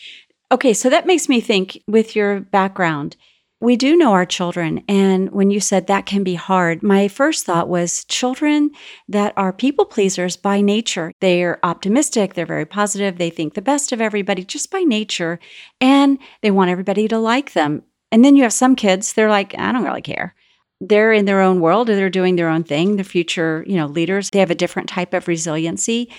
Okay, 0.53 0.75
so 0.75 0.89
that 0.89 1.07
makes 1.07 1.29
me 1.29 1.41
think 1.41 1.83
with 1.89 2.15
your 2.15 2.41
background 2.41 3.17
we 3.63 3.77
do 3.77 3.97
know 3.97 4.11
our 4.11 4.27
children. 4.27 4.83
And 4.89 5.31
when 5.31 5.53
you 5.53 5.61
said 5.61 5.87
that 5.87 6.05
can 6.05 6.25
be 6.25 6.35
hard, 6.35 6.83
my 6.83 7.07
first 7.07 7.47
thought 7.47 7.69
was 7.69 8.05
children 8.07 8.73
that 9.09 9.33
are 9.37 9.53
people 9.53 9.85
pleasers 9.85 10.37
by 10.37 10.61
nature. 10.61 11.13
They're 11.21 11.65
optimistic, 11.65 12.35
they're 12.35 12.45
very 12.45 12.67
positive, 12.67 13.19
they 13.19 13.31
think 13.31 13.55
the 13.55 13.63
best 13.63 13.93
of 13.93 14.01
everybody 14.01 14.43
just 14.43 14.73
by 14.73 14.81
nature, 14.81 15.39
and 15.81 16.19
they 16.41 16.51
want 16.51 16.71
everybody 16.71 17.07
to 17.07 17.19
like 17.19 17.53
them. 17.53 17.85
And 18.11 18.25
then 18.25 18.35
you 18.35 18.43
have 18.43 18.53
some 18.53 18.75
kids, 18.75 19.13
they're 19.13 19.31
like, 19.31 19.57
I 19.57 19.71
don't 19.71 19.85
really 19.85 20.03
care. 20.03 20.35
They're 20.85 21.13
in 21.13 21.27
their 21.27 21.41
own 21.41 21.61
world, 21.61 21.87
they're 21.87 22.11
doing 22.11 22.35
their 22.35 22.49
own 22.49 22.65
thing. 22.65 22.97
The 22.97 23.05
future, 23.05 23.65
you 23.69 23.77
know, 23.77 23.87
leaders, 23.87 24.31
they 24.31 24.41
have 24.41 24.51
a 24.51 24.57
different 24.57 24.89
type 24.89 25.15
of 25.15 25.29
resiliency. 25.29 26.11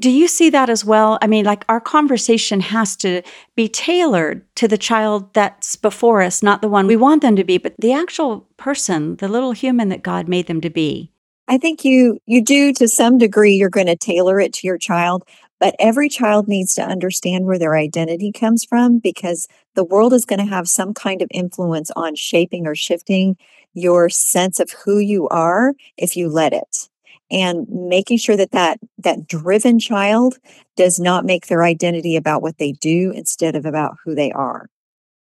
Do 0.00 0.10
you 0.10 0.26
see 0.26 0.50
that 0.50 0.68
as 0.68 0.84
well? 0.84 1.18
I 1.22 1.28
mean, 1.28 1.44
like 1.44 1.64
our 1.68 1.80
conversation 1.80 2.60
has 2.60 2.96
to 2.96 3.22
be 3.54 3.68
tailored 3.68 4.44
to 4.56 4.66
the 4.66 4.78
child 4.78 5.32
that's 5.34 5.76
before 5.76 6.20
us, 6.20 6.42
not 6.42 6.62
the 6.62 6.68
one 6.68 6.88
we 6.88 6.96
want 6.96 7.22
them 7.22 7.36
to 7.36 7.44
be, 7.44 7.58
but 7.58 7.74
the 7.78 7.92
actual 7.92 8.48
person, 8.56 9.16
the 9.16 9.28
little 9.28 9.52
human 9.52 9.88
that 9.90 10.02
God 10.02 10.28
made 10.28 10.48
them 10.48 10.60
to 10.62 10.70
be. 10.70 11.12
I 11.46 11.56
think 11.56 11.84
you 11.84 12.18
you 12.26 12.42
do 12.42 12.72
to 12.74 12.88
some 12.88 13.18
degree 13.18 13.54
you're 13.54 13.70
going 13.70 13.86
to 13.86 13.96
tailor 13.96 14.38
it 14.40 14.52
to 14.54 14.66
your 14.66 14.78
child, 14.78 15.24
but 15.58 15.74
every 15.78 16.08
child 16.08 16.46
needs 16.46 16.74
to 16.74 16.82
understand 16.82 17.46
where 17.46 17.58
their 17.58 17.76
identity 17.76 18.32
comes 18.32 18.64
from 18.64 18.98
because 18.98 19.48
the 19.74 19.84
world 19.84 20.12
is 20.12 20.26
going 20.26 20.40
to 20.40 20.44
have 20.44 20.68
some 20.68 20.92
kind 20.92 21.22
of 21.22 21.28
influence 21.32 21.90
on 21.96 22.14
shaping 22.14 22.66
or 22.66 22.74
shifting 22.74 23.36
your 23.74 24.08
sense 24.08 24.60
of 24.60 24.70
who 24.84 24.98
you 24.98 25.28
are 25.28 25.74
if 25.96 26.16
you 26.16 26.28
let 26.28 26.52
it 26.52 26.88
and 27.30 27.66
making 27.68 28.18
sure 28.18 28.36
that 28.36 28.52
that 28.52 28.78
that 28.98 29.26
driven 29.26 29.78
child 29.78 30.38
does 30.76 30.98
not 30.98 31.24
make 31.24 31.46
their 31.46 31.62
identity 31.62 32.16
about 32.16 32.42
what 32.42 32.58
they 32.58 32.72
do 32.72 33.12
instead 33.14 33.54
of 33.54 33.66
about 33.66 33.96
who 34.04 34.14
they 34.14 34.32
are 34.32 34.68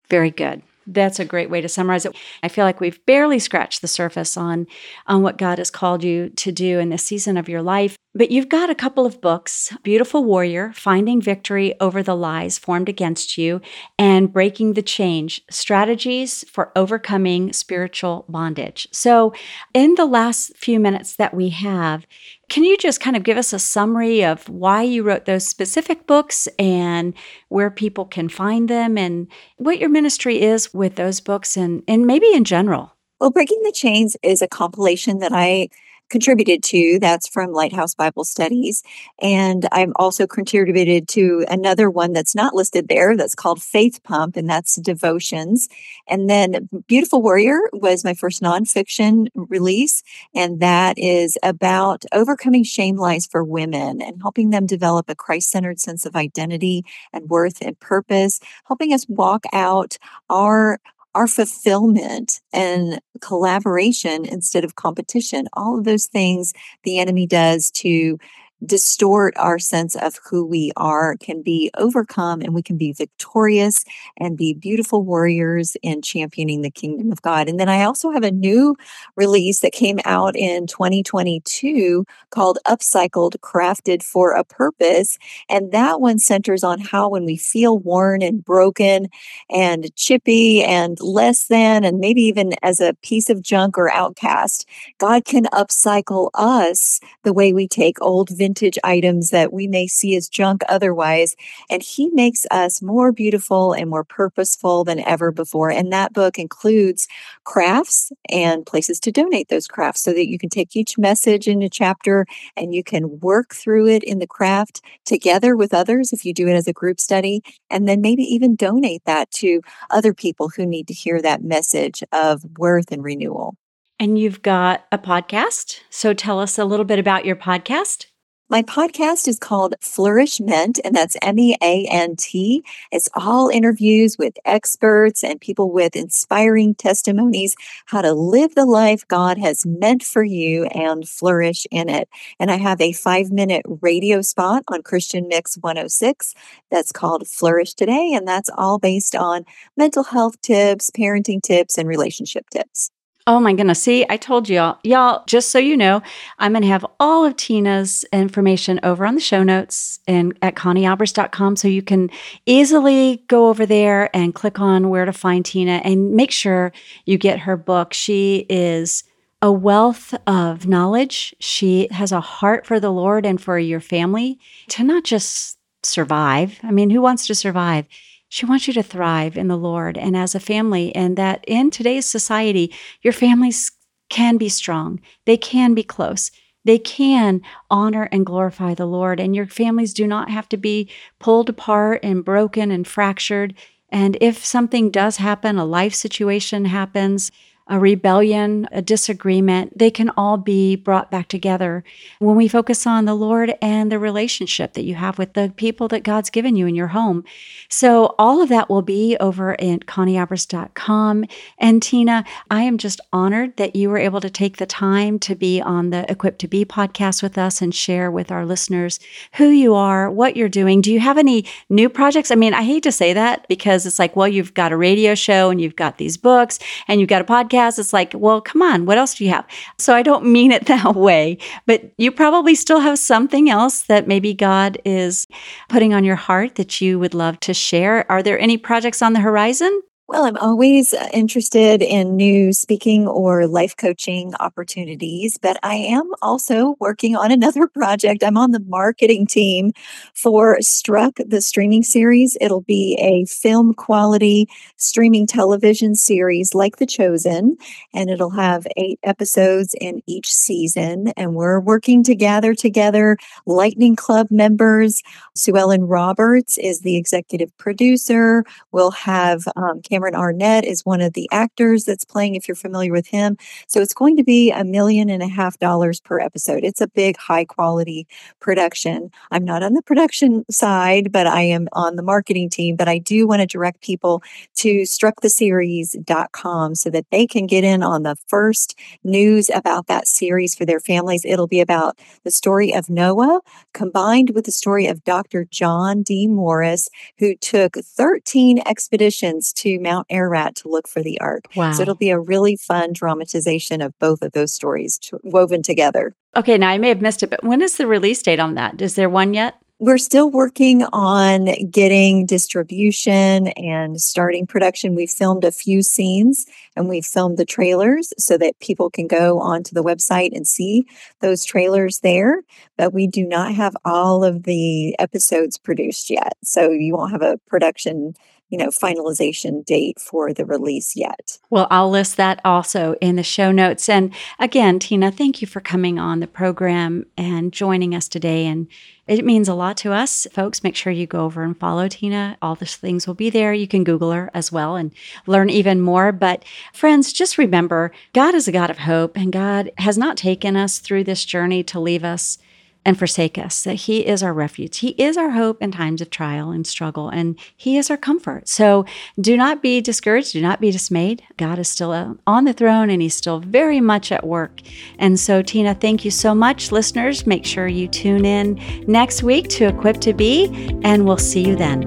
very 0.09 0.31
good 0.31 0.63
that's 0.93 1.21
a 1.21 1.25
great 1.25 1.51
way 1.51 1.61
to 1.61 1.69
summarize 1.69 2.05
it. 2.05 2.17
I 2.43 2.49
feel 2.49 2.65
like 2.65 2.81
we've 2.81 3.05
barely 3.07 3.39
scratched 3.39 3.81
the 3.81 3.89
surface 3.89 4.37
on 4.37 4.67
on 5.07 5.23
what 5.23 5.39
God 5.39 5.59
has 5.59 5.71
called 5.71 6.03
you 6.03 6.31
to 6.31 6.53
do 6.53 6.79
in 6.79 6.89
this 6.89 7.05
season 7.05 7.37
of 7.37 7.49
your 7.49 7.63
life. 7.63 7.97
But 8.13 8.33
you've 8.33 8.49
got 8.49 8.71
a 8.71 8.75
couple 8.75 9.07
of 9.07 9.21
books, 9.21 9.73
Beautiful 9.85 10.25
Warrior, 10.25 10.73
Finding 10.75 11.23
Victory 11.23 11.79
Over 11.79 12.03
the 12.03 12.17
Lies 12.17 12.59
Formed 12.59 12.89
Against 12.89 13.39
You, 13.39 13.61
and 14.01 14.33
Breaking 14.33 14.73
the 14.73 14.83
Chains, 14.83 15.41
Strategies 15.49 16.45
for 16.51 16.73
Overcoming 16.75 17.53
Spiritual 17.53 18.25
Bondage. 18.29 18.89
So, 18.91 19.33
in 19.75 19.95
the 19.95 20.07
last 20.07 20.57
few 20.57 20.81
minutes 20.81 21.15
that 21.17 21.35
we 21.35 21.51
have, 21.51 22.05
can 22.49 22.65
you 22.65 22.77
just 22.77 23.01
kind 23.01 23.15
of 23.15 23.23
give 23.23 23.39
us 23.39 23.53
a 23.53 23.61
summary 23.61 24.25
of 24.25 24.49
why 24.49 24.83
you 24.83 25.05
wrote 25.05 25.27
those 25.27 25.47
specific 25.47 26.09
books 26.09 26.49
and 26.59 27.15
where 27.49 27.71
people 27.71 28.07
can 28.07 28.29
find 28.29 28.69
them 28.69 28.99
and 28.99 29.29
what 29.57 29.79
your 29.79 29.89
ministry 29.89 30.41
is 30.41 30.75
with 30.75 30.97
those 30.97 31.21
books 31.21 31.57
and, 31.57 31.85
and 31.87 32.09
maybe 32.09 32.33
in 32.33 32.43
general? 32.43 32.97
Well, 33.21 33.31
Breaking 33.31 33.63
the 33.63 33.71
Chains 33.71 34.17
is 34.25 34.43
a 34.43 34.49
compilation 34.49 35.21
that 35.21 35.31
I 35.33 35.69
contributed 36.11 36.63
to. 36.65 36.99
That's 37.01 37.29
from 37.29 37.53
Lighthouse 37.53 37.95
Bible 37.95 38.25
Studies. 38.25 38.83
And 39.21 39.67
I'm 39.73 39.93
also 39.97 40.27
contributed 40.27 41.09
to 41.09 41.45
another 41.49 41.89
one 41.89 42.13
that's 42.13 42.35
not 42.35 42.55
listed 42.55 42.89
there 42.89 43.17
that's 43.17 43.35
called 43.35 43.63
Faith 43.63 44.03
Pump, 44.03 44.37
and 44.37 44.49
that's 44.49 44.77
devotions. 44.77 45.69
And 46.09 46.29
then 46.29 46.69
Beautiful 46.87 47.23
Warrior 47.23 47.59
was 47.73 48.05
my 48.05 48.15
first 48.15 48.43
nonfiction 48.43 49.29
release, 49.35 50.03
and 50.35 50.61
that 50.61 50.99
is 50.99 51.39
about 51.43 52.05
overcoming 52.13 52.65
shame 52.65 52.97
lies 52.97 53.27
for 53.27 53.43
women 53.45 54.03
and 54.03 54.21
helping 54.21 54.51
them 54.51 54.67
develop 54.67 55.09
a 55.09 55.15
Christ 55.15 55.51
centered 55.51 55.81
sense 55.81 56.05
of 56.05 56.17
identity 56.17 56.85
and 57.13 57.29
worth 57.29 57.61
and 57.63 57.79
purpose, 57.81 58.41
helping 58.67 58.93
us 58.93 59.07
walk 59.09 59.45
out 59.53 59.97
our 60.29 60.79
our 61.15 61.27
fulfillment 61.27 62.41
and 62.53 63.01
collaboration 63.21 64.25
instead 64.25 64.65
of 64.65 64.77
competition. 64.77 65.49
All 65.53 65.79
of 65.79 65.85
those 65.85 66.07
things 66.07 66.53
the 66.85 66.99
enemy 66.99 67.27
does 67.27 67.71
to 67.73 68.19
distort 68.65 69.35
our 69.37 69.59
sense 69.59 69.97
of 69.97 70.19
who 70.25 70.45
we 70.45 70.71
are 70.77 71.17
can 71.17 71.43
be 71.43 71.71
overcome 71.79 72.41
and 72.41 72.55
we 72.55 72.63
can 72.63 72.77
be 72.77 72.93
victorious 72.93 73.85
and 74.19 74.37
be 74.37 74.53
beautiful 74.53 75.03
warriors 75.03 75.77
in 75.83 76.03
championing 76.03 76.63
the 76.63 76.71
kingdom 76.71 77.11
of 77.11 77.23
God. 77.23 77.49
And 77.49 77.59
then 77.59 77.69
I 77.69 77.85
also 77.85 78.11
have 78.11 78.23
a 78.23 78.31
new 78.31 78.77
release 79.17 79.61
that 79.61 79.73
came 79.73 79.99
out 80.05 80.37
in 80.37 80.67
2022 80.67 82.05
called 82.31 82.59
Upcycled 82.67 83.37
Crafted 83.39 84.03
for 84.03 84.33
a 84.33 84.45
Purpose. 84.45 85.19
And 85.49 85.73
that 85.73 86.01
one 86.01 86.19
centers 86.19 86.63
on 86.63 86.81
how 86.81 87.09
when 87.09 87.25
we 87.25 87.37
feel 87.37 87.79
worn 87.79 88.23
and 88.23 88.45
broken 88.45 89.09
and 89.49 89.95
chippy 89.97 90.63
and 90.63 91.01
less 91.01 91.47
than, 91.47 91.85
and 91.85 91.99
maybe 91.99 92.23
even 92.23 92.55
as 92.63 92.81
a 92.81 92.95
piece 93.03 93.31
of 93.31 93.43
junk 93.43 93.79
or 93.79 93.91
outcast, 93.91 94.67
God 94.99 95.25
can 95.25 95.45
upcycle 95.47 96.31
us 96.35 97.01
the 97.23 97.33
way 97.33 97.53
we 97.53 97.67
take 97.67 98.01
old 98.03 98.29
vintage 98.31 98.50
vintage 98.51 98.79
items 98.83 99.31
that 99.31 99.53
we 99.53 99.69
may 99.69 99.87
see 99.87 100.17
as 100.17 100.29
junk 100.29 100.63
otherwise. 100.69 101.37
And 101.71 101.83
he 101.83 102.11
makes 102.13 102.47
us 102.51 102.83
more 102.83 103.13
beautiful 103.13 103.73
and 103.73 103.89
more 103.89 104.03
purposeful 104.03 104.83
than 104.83 104.99
ever 105.07 105.31
before. 105.31 105.71
And 105.71 105.93
that 105.93 106.13
book 106.13 106.37
includes 106.37 107.07
crafts 107.45 108.11
and 108.29 108.67
places 108.67 108.99
to 109.01 109.13
donate 109.13 109.49
those 109.51 109.69
crafts 109.69 110.01
so 110.03 110.13
that 110.13 110.29
you 110.29 110.37
can 110.37 110.49
take 110.49 110.75
each 110.75 110.99
message 110.99 111.47
in 111.47 111.63
a 111.63 111.69
chapter 111.69 112.27
and 112.57 112.75
you 112.75 112.83
can 112.83 113.21
work 113.21 113.55
through 113.55 113.87
it 113.87 114.03
in 114.03 114.19
the 114.19 114.27
craft 114.27 114.81
together 115.05 115.57
with 115.57 115.73
others 115.73 116.13
if 116.13 116.25
you 116.25 116.35
do 116.35 116.49
it 116.49 116.55
as 116.55 116.67
a 116.67 116.73
group 116.73 116.99
study. 116.99 117.43
And 117.71 117.87
then 117.87 118.01
maybe 118.01 118.25
even 118.25 118.57
donate 118.57 119.03
that 119.05 119.31
to 119.33 119.61
other 119.91 120.13
people 120.13 120.49
who 120.49 120.67
need 120.67 120.89
to 120.89 120.95
hear 120.95 121.23
that 121.23 121.45
message 121.45 122.03
of 122.13 122.45
worth 122.59 122.91
and 122.91 123.05
renewal. 123.05 123.55
And 124.01 124.19
you've 124.19 124.43
got 124.43 124.87
a 124.91 124.99
podcast. 124.99 125.81
So 125.91 126.15
tell 126.15 126.41
us 126.41 126.59
a 126.59 126.65
little 126.65 126.87
bit 126.87 126.99
about 126.99 127.27
your 127.27 127.37
podcast. 127.37 128.07
My 128.51 128.65
podcast 128.65 129.29
is 129.29 129.39
called 129.39 129.77
Flourishmeant, 129.81 130.81
and 130.85 130.93
that's 130.93 131.17
M 131.23 131.39
E 131.39 131.57
A 131.63 131.87
N 131.87 132.17
T. 132.17 132.65
It's 132.91 133.09
all 133.15 133.49
interviews 133.49 134.19
with 134.19 134.35
experts 134.45 135.23
and 135.23 135.41
people 135.41 135.71
with 135.71 135.95
inspiring 135.95 136.75
testimonies 136.75 137.55
how 137.87 138.03
to 138.03 138.13
live 138.13 138.57
the 138.57 138.67
life 138.67 139.07
God 139.07 139.39
has 139.39 139.65
meant 139.65 140.03
for 140.03 140.25
you 140.25 140.65
and 140.65 141.09
flourish 141.09 141.65
in 141.71 141.89
it. 141.89 142.09
And 142.41 142.51
I 142.51 142.57
have 142.57 142.81
a 142.81 142.91
five 142.91 143.31
minute 143.31 143.65
radio 143.83 144.21
spot 144.21 144.65
on 144.67 144.83
Christian 144.83 145.29
Mix 145.29 145.57
106 145.61 146.35
that's 146.73 146.91
called 146.91 147.29
Flourish 147.29 147.75
Today, 147.75 148.13
and 148.15 148.27
that's 148.27 148.51
all 148.59 148.81
based 148.81 149.15
on 149.15 149.45
mental 149.77 150.03
health 150.03 150.41
tips, 150.43 150.91
parenting 150.91 151.41
tips, 151.41 151.79
and 151.79 151.87
relationship 151.87 152.51
tips. 152.51 152.91
Oh 153.31 153.39
my 153.39 153.53
goodness. 153.53 153.81
See, 153.81 154.05
I 154.11 154.17
told 154.17 154.49
y'all. 154.49 154.79
Y'all, 154.83 155.23
just 155.25 155.53
so 155.53 155.61
you 155.61 155.77
know, 155.77 156.03
I'm 156.41 156.51
going 156.51 156.63
to 156.63 156.69
have 156.69 156.85
all 156.99 157.25
of 157.25 157.37
Tina's 157.37 158.05
information 158.13 158.81
over 158.83 159.07
on 159.07 159.15
the 159.15 159.21
show 159.21 159.45
notes 159.45 160.01
and 160.09 160.37
at 160.43 160.57
conniealbers.com 160.57 161.55
so 161.55 161.69
you 161.69 161.81
can 161.81 162.11
easily 162.45 163.23
go 163.29 163.49
over 163.49 163.67
there 163.67 164.11
and 164.17 164.35
click 164.35 164.59
on 164.59 164.89
where 164.89 165.05
to 165.05 165.13
find 165.13 165.45
Tina 165.45 165.81
and 165.85 166.11
make 166.11 166.33
sure 166.33 166.73
you 167.05 167.19
get 167.19 167.39
her 167.39 167.57
book. 167.57 167.95
She 167.95 168.47
is 168.49 169.05
a 169.41 169.53
wealth 169.53 170.13
of 170.27 170.67
knowledge. 170.67 171.33
She 171.39 171.87
has 171.93 172.11
a 172.11 172.21
heart 172.21 172.67
for 172.67 172.81
the 172.81 172.91
Lord 172.91 173.25
and 173.25 173.41
for 173.41 173.61
your 173.61 173.79
family 173.79 174.41
to 174.71 174.83
not 174.83 175.05
just 175.05 175.57
survive. 175.85 176.59
I 176.65 176.73
mean, 176.73 176.91
who 176.91 177.01
wants 177.01 177.29
to 177.29 177.37
survive? 177.37 177.87
She 178.31 178.47
wants 178.47 178.69
you 178.69 178.73
to 178.75 178.83
thrive 178.83 179.37
in 179.37 179.49
the 179.49 179.59
Lord 179.59 179.99
and 179.99 180.17
as 180.17 180.37
a 180.37 180.41
family, 180.41 180.95
and 180.95 181.19
that 181.19 181.45
in 181.49 181.69
today's 181.71 182.07
society, 182.07 182.73
your 183.03 183.13
families 183.13 183.73
can 184.09 184.37
be 184.37 184.49
strong, 184.49 185.01
they 185.27 185.37
can 185.37 185.75
be 185.75 185.83
close. 185.83 186.31
They 186.65 186.79
can 186.79 187.41
honor 187.71 188.09
and 188.13 188.25
glorify 188.25 188.75
the 188.75 188.87
Lord, 188.87 189.19
and 189.19 189.35
your 189.35 189.47
families 189.47 189.95
do 189.95 190.07
not 190.07 190.31
have 190.31 190.49
to 190.51 190.57
be 190.57 190.89
pulled 191.19 191.49
apart 191.49 192.01
and 192.05 192.25
broken 192.25 192.71
and 192.71 192.87
fractured. 192.87 193.55
And 193.89 194.17
if 194.21 194.45
something 194.45 194.91
does 194.91 195.17
happen, 195.17 195.59
a 195.59 195.65
life 195.65 195.95
situation 195.95 196.67
happens, 196.67 197.33
a 197.71 197.79
rebellion, 197.79 198.69
a 198.73 198.83
disagreement, 198.83 199.79
they 199.79 199.93
can 199.93 200.11
all 200.17 200.37
be 200.37 200.75
brought 200.75 201.09
back 201.09 201.29
together 201.29 201.85
when 202.19 202.35
we 202.35 202.49
focus 202.49 202.85
on 202.85 203.05
the 203.05 203.15
Lord 203.15 203.55
and 203.63 203.93
the 203.93 203.99
relationship 203.99 204.73
that 204.75 204.83
you 204.83 204.97
have 204.97 205.19
with 205.19 205.35
the 205.35 205.53
people 205.57 205.87
that 205.89 206.03
God's 206.03 206.31
given 206.31 206.57
you 206.57 206.67
in 206.67 206.75
your 206.75 206.89
home. 206.89 207.23
So 207.69 208.17
all 208.19 208.43
of 208.43 208.49
that 208.49 208.69
will 208.69 208.83
be 208.83 209.17
over 209.19 209.53
at 209.53 209.87
conniealbers.com. 209.87 211.25
And 211.59 211.81
Tina, 211.81 212.25
I 212.51 212.63
am 212.63 212.77
just 212.77 213.01
honored 213.13 213.57
that 213.57 213.77
you 213.77 213.89
were 213.89 213.99
able 213.99 214.21
to 214.21 214.31
take 214.31 214.57
the 214.57 214.67
time 214.67 215.21
to 215.21 215.37
be 215.37 215.61
on 215.61 215.91
the 215.91 216.11
Equipped 216.11 216.41
to 216.41 216.49
Be 216.49 216.65
podcast 216.65 217.23
with 217.23 217.39
us 217.39 217.63
and 217.63 217.73
share 217.73 218.11
with 218.11 218.33
our 218.33 218.45
listeners 218.45 218.99
who 219.35 219.49
you 219.49 219.77
are, 219.77 220.11
what 220.11 220.37
you're 220.37 220.49
doing. 220.49 220.81
Do 220.81 220.93
you 220.93 220.99
have 220.99 221.19
any 221.19 221.47
new 221.69 221.89
projects? 221.89 222.33
I 222.33 222.35
mean, 222.35 222.53
I 222.53 222.65
hate 222.65 222.83
to 222.83 222.93
say 222.93 223.13
that 223.13 223.47
because 223.47 223.87
it's 223.87 224.01
like, 224.01 224.17
well, 224.17 224.27
you've 224.27 224.55
got 224.55 224.73
a 224.73 224.77
radio 224.77 225.15
show 225.15 225.51
and 225.51 225.61
you've 225.61 225.77
got 225.77 225.99
these 225.99 226.17
books 226.17 226.59
and 226.89 226.99
you've 226.99 227.09
got 227.09 227.23
a 227.23 227.25
podcast 227.25 227.60
it's 227.69 227.93
like, 227.93 228.13
well, 228.15 228.41
come 228.41 228.63
on, 228.63 228.87
what 228.87 228.99
else 228.99 229.15
do 229.15 229.25
you 229.25 229.31
have? 229.31 229.47
So 229.79 229.95
I 229.95 230.03
don't 230.03 230.25
mean 230.33 230.53
it 230.53 230.67
that 230.67 230.95
way, 230.95 231.39
but 231.67 231.93
you 231.99 232.11
probably 232.13 232.55
still 232.55 232.81
have 232.81 232.99
something 232.99 233.51
else 233.51 233.83
that 233.83 234.09
maybe 234.09 234.35
God 234.35 234.79
is 234.85 235.27
putting 235.69 235.95
on 235.95 236.05
your 236.05 236.17
heart 236.17 236.57
that 236.57 236.81
you 236.81 236.99
would 236.99 237.15
love 237.15 237.41
to 237.41 237.55
share. 237.55 238.11
Are 238.11 238.23
there 238.23 238.39
any 238.39 238.57
projects 238.57 239.03
on 239.03 239.13
the 239.13 239.21
horizon? 239.21 239.83
Well, 240.11 240.25
I'm 240.25 240.39
always 240.39 240.93
uh, 240.93 241.09
interested 241.13 241.83
in 241.83 242.17
new 242.17 242.53
speaking 242.53 243.07
or 243.07 243.47
life 243.47 243.77
coaching 243.77 244.35
opportunities, 244.41 245.39
but 245.39 245.57
I 245.63 245.77
am 245.77 246.11
also 246.21 246.75
working 246.81 247.15
on 247.15 247.31
another 247.31 247.69
project. 247.75 248.25
I'm 248.25 248.37
on 248.37 248.51
the 248.51 248.59
marketing 248.67 249.29
team 249.29 249.71
for 250.13 250.61
Struck, 250.63 251.13
the 251.25 251.41
streaming 251.41 251.85
series. 251.85 252.37
It'll 252.41 252.63
be 252.63 252.99
a 252.99 253.25
film 253.27 253.73
quality 253.73 254.49
streaming 254.79 255.29
television 255.29 255.95
series 255.95 256.57
like 256.57 256.79
The 256.79 256.87
Chosen, 256.87 257.57
and 257.95 258.11
it'll 258.11 258.31
have 258.31 258.67
eight 258.77 258.99
episodes 259.05 259.77
in 259.81 260.03
each 260.09 260.35
season. 260.35 261.13
And 261.17 261.37
we're 261.37 261.61
working 261.61 262.03
to 262.03 262.17
gather 262.17 262.53
together 262.53 263.17
Lightning 263.47 263.95
Club 263.95 264.27
members. 264.33 265.05
Sue 265.37 265.57
Ellen 265.57 265.85
Roberts 265.85 266.59
is 266.59 266.81
the 266.81 266.97
executive 266.97 267.57
producer. 267.59 268.45
We'll 268.73 268.91
have 268.91 269.47
um, 269.55 269.81
Cameron 269.83 270.00
Arnett 270.03 270.65
is 270.65 270.85
one 270.85 271.01
of 271.01 271.13
the 271.13 271.29
actors 271.33 271.85
that's 271.85 272.05
playing, 272.05 272.35
if 272.35 272.49
you're 272.49 272.55
familiar 272.55 272.93
with 272.93 273.07
him. 273.07 273.37
So 273.67 273.81
it's 273.81 273.95
going 273.95 274.17
to 274.17 274.25
be 274.25 274.51
a 274.51 274.65
million 274.65 275.11
and 275.11 275.23
a 275.23 275.29
half 275.29 275.59
dollars 275.59 276.01
per 276.01 276.21
episode. 276.21 276.65
It's 276.65 276.81
a 276.81 276.89
big, 276.89 277.17
high 277.17 277.45
quality 277.45 278.07
production. 278.41 279.11
I'm 279.31 279.45
not 279.45 279.63
on 279.63 279.75
the 279.75 279.83
production 279.83 280.45
side, 280.51 281.13
but 281.13 281.27
I 281.27 281.43
am 281.43 281.69
on 281.73 281.97
the 281.97 282.03
marketing 282.03 282.51
team. 282.51 282.77
But 282.77 282.89
I 282.89 282.99
do 282.99 283.27
want 283.27 283.41
to 283.41 283.47
direct 283.47 283.83
people 283.83 284.23
to 284.57 284.83
strucktheseries.com 284.83 286.75
so 286.75 286.91
that 286.91 287.07
they 287.11 287.27
can 287.27 287.47
get 287.47 287.65
in 287.65 287.83
on 287.83 288.03
the 288.03 288.17
first 288.27 288.79
news 289.05 289.51
about 289.55 289.87
that 289.89 290.07
series 290.07 290.55
for 290.55 290.65
their 290.65 290.81
families. 290.81 291.25
It'll 291.25 291.47
be 291.47 291.61
about 291.61 291.99
the 292.25 292.31
story 292.31 292.73
of 292.73 292.89
Noah 292.89 293.41
combined 293.75 294.31
with 294.31 294.45
the 294.45 294.53
story 294.53 294.87
of 294.87 295.05
Dr. 295.05 295.47
John 295.51 296.03
D. 296.03 296.27
Morris, 296.27 296.89
who 297.19 297.35
took 297.37 297.75
13 297.77 298.61
expeditions 298.67 299.53
to 299.55 299.79
Mount 299.81 299.90
Ararat 300.11 300.57
to 300.57 300.69
look 300.69 300.89
for 300.89 301.03
the 301.03 301.21
ark. 301.21 301.45
Wow. 301.55 301.73
So 301.73 301.83
it'll 301.83 301.95
be 301.95 302.11
a 302.11 302.19
really 302.19 302.57
fun 302.57 302.93
dramatization 302.93 303.81
of 303.81 303.99
both 303.99 304.23
of 304.23 304.33
those 304.33 304.53
stories 304.53 304.99
woven 305.23 305.63
together. 305.63 306.15
Okay, 306.37 306.57
now 306.59 306.69
I 306.69 306.79
may 306.79 306.89
have 306.89 307.03
missed 307.03 307.23
it, 307.23 307.31
but 307.31 307.45
when 307.45 307.61
is 307.61 307.77
the 307.77 307.87
release 307.87 308.23
date 308.23 308.41
on 308.41 308.55
that? 308.55 308.81
Is 308.81 308.95
there 308.95 309.11
one 309.11 309.35
yet? 309.35 309.57
We're 309.83 309.97
still 309.97 310.31
working 310.31 310.85
on 310.93 311.47
getting 311.71 312.27
distribution 312.27 313.49
and 313.49 313.99
starting 313.99 314.47
production. 314.47 314.95
We 314.95 315.07
filmed 315.07 315.43
a 315.43 315.51
few 315.51 315.83
scenes 315.83 316.45
and 316.77 316.87
we 316.87 317.01
filmed 317.01 317.39
the 317.39 317.47
trailers 317.47 318.13
so 318.19 318.37
that 318.37 318.61
people 318.61 318.91
can 318.91 319.07
go 319.07 319.41
onto 319.41 319.75
the 319.75 319.83
website 319.83 320.37
and 320.37 320.47
see 320.47 320.85
those 321.21 321.47
trailers 321.47 322.01
there. 322.01 322.43
But 322.77 322.93
we 322.93 323.07
do 323.07 323.25
not 323.27 323.55
have 323.55 323.75
all 323.87 324.23
of 324.23 324.43
the 324.43 324.95
episodes 324.99 325.57
produced 325.57 326.11
yet. 326.11 326.35
So 326.45 326.71
you 326.71 326.95
won't 326.95 327.13
have 327.13 327.23
a 327.23 327.39
production 327.47 328.13
you 328.51 328.59
know, 328.59 328.69
finalization 328.69 329.65
date 329.65 329.99
for 330.01 330.35
the 330.35 330.45
release 330.45 330.97
yet. 330.97 331.39
Well, 331.49 331.69
I'll 331.71 331.89
list 331.89 332.17
that 332.17 332.41
also 332.45 332.97
in 333.01 333.17
the 333.17 333.23
show 333.23 333.53
notes. 333.53 333.89
And 333.89 334.13
again, 334.39 334.81
Tina, 334.81 335.11
thank 335.11 335.41
you 335.41 335.47
for 335.47 335.61
coming 335.61 335.99
on 335.99 336.21
the 336.21 336.27
program 336.27 337.07
and 337.17 337.53
joining 337.53 337.95
us 337.95 338.09
today. 338.09 338.47
And 338.47 338.67
it 339.07 339.25
means 339.25 339.49
a 339.49 339.55
lot 339.55 339.77
to 339.79 339.93
us. 339.93 340.27
Folks, 340.33 340.63
make 340.63 340.77
sure 340.77 340.93
you 340.93 341.07
go 341.07 341.25
over 341.25 341.43
and 341.43 341.59
follow 341.59 341.89
Tina. 341.89 342.37
All 342.43 342.57
the 342.57 342.67
things 342.67 343.07
will 343.07 343.15
be 343.15 343.31
there. 343.31 343.53
You 343.53 343.69
can 343.69 343.85
Google 343.85 344.13
her 344.13 344.31
as 344.35 344.53
well 344.53 344.77
and 344.77 344.93
learn 345.27 345.49
even 345.49 345.81
more. 345.81 346.13
But 346.13 346.45
friends, 346.73 347.13
just 347.13 347.39
remember 347.39 347.93
God 348.13 348.35
is 348.35 348.49
a 348.49 348.53
God 348.53 348.71
of 348.71 348.79
hope, 348.79 349.17
and 349.17 349.33
God 349.33 349.71
has 349.79 349.97
not 349.97 350.17
taken 350.17 350.57
us 350.57 350.79
through 350.79 351.05
this 351.05 351.25
journey 351.25 351.63
to 351.65 351.81
leave 351.81 352.05
us 352.05 352.39
and 352.85 352.99
forsake 352.99 353.37
us, 353.37 353.63
that 353.65 353.75
He 353.75 354.07
is 354.07 354.23
our 354.23 354.33
refuge. 354.33 354.79
He 354.79 354.91
is 354.91 355.17
our 355.17 355.31
hope 355.31 355.61
in 355.61 355.73
times 355.73 356.01
of 356.01 356.11
trial 356.11 356.51
and 356.51 356.67
struggle, 356.67 357.09
and 357.09 357.39
He 357.57 357.77
is 357.77 357.91
our 357.91 357.97
comfort. 357.97 358.49
So 358.49 358.87
do 359.21 359.37
not 359.37 359.63
be 359.63 359.81
discouraged. 359.81 360.33
Do 360.33 360.41
not 360.41 360.61
be 360.61 360.71
dismayed. 360.71 361.23
God 361.37 361.59
is 361.59 361.69
still 361.69 361.93
uh, 361.93 362.15
on 362.27 362.45
the 362.45 362.53
throne 362.53 362.91
and 362.91 363.03
He's 363.03 363.15
still 363.15 363.41
very 363.41 363.81
much 363.81 364.11
at 364.11 364.27
work. 364.27 364.61
And 364.99 365.21
so, 365.21 365.43
Tina, 365.43 365.75
thank 365.75 366.05
you 366.05 366.11
so 366.11 366.35
much. 366.35 366.73
Listeners, 366.73 367.27
make 367.27 367.45
sure 367.45 367.69
you 367.69 367.87
tune 367.87 368.25
in 368.25 368.61
next 368.87 369.23
week 369.23 369.49
to 369.51 369.67
Equipped 369.67 370.01
to 370.03 370.15
Be, 370.15 370.47
and 370.83 371.05
we'll 371.05 371.19
see 371.19 371.47
you 371.47 371.57
then. 371.57 371.81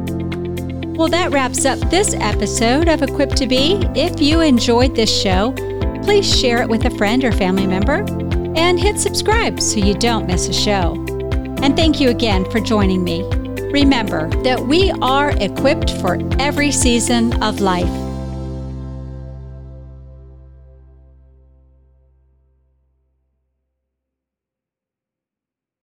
Well, 0.95 1.07
that 1.07 1.31
wraps 1.31 1.65
up 1.65 1.79
this 1.89 2.13
episode 2.13 2.87
of 2.87 3.01
Equipped 3.01 3.35
to 3.37 3.47
Be. 3.47 3.81
If 3.95 4.21
you 4.21 4.41
enjoyed 4.41 4.95
this 4.95 5.11
show, 5.11 5.53
please 6.03 6.39
share 6.39 6.61
it 6.61 6.69
with 6.69 6.85
a 6.85 6.91
friend 6.97 7.23
or 7.23 7.31
family 7.31 7.65
member 7.65 8.22
and 8.55 8.79
hit 8.79 8.99
subscribe 8.99 9.59
so 9.59 9.79
you 9.79 9.93
don't 9.93 10.27
miss 10.27 10.47
a 10.47 10.53
show. 10.53 10.93
And 11.61 11.75
thank 11.75 11.99
you 11.99 12.09
again 12.09 12.49
for 12.51 12.59
joining 12.59 13.03
me. 13.03 13.23
Remember 13.71 14.29
that 14.43 14.59
we 14.59 14.91
are 15.01 15.31
equipped 15.37 15.89
for 16.01 16.19
every 16.39 16.71
season 16.71 17.41
of 17.41 17.59
life. 17.59 18.12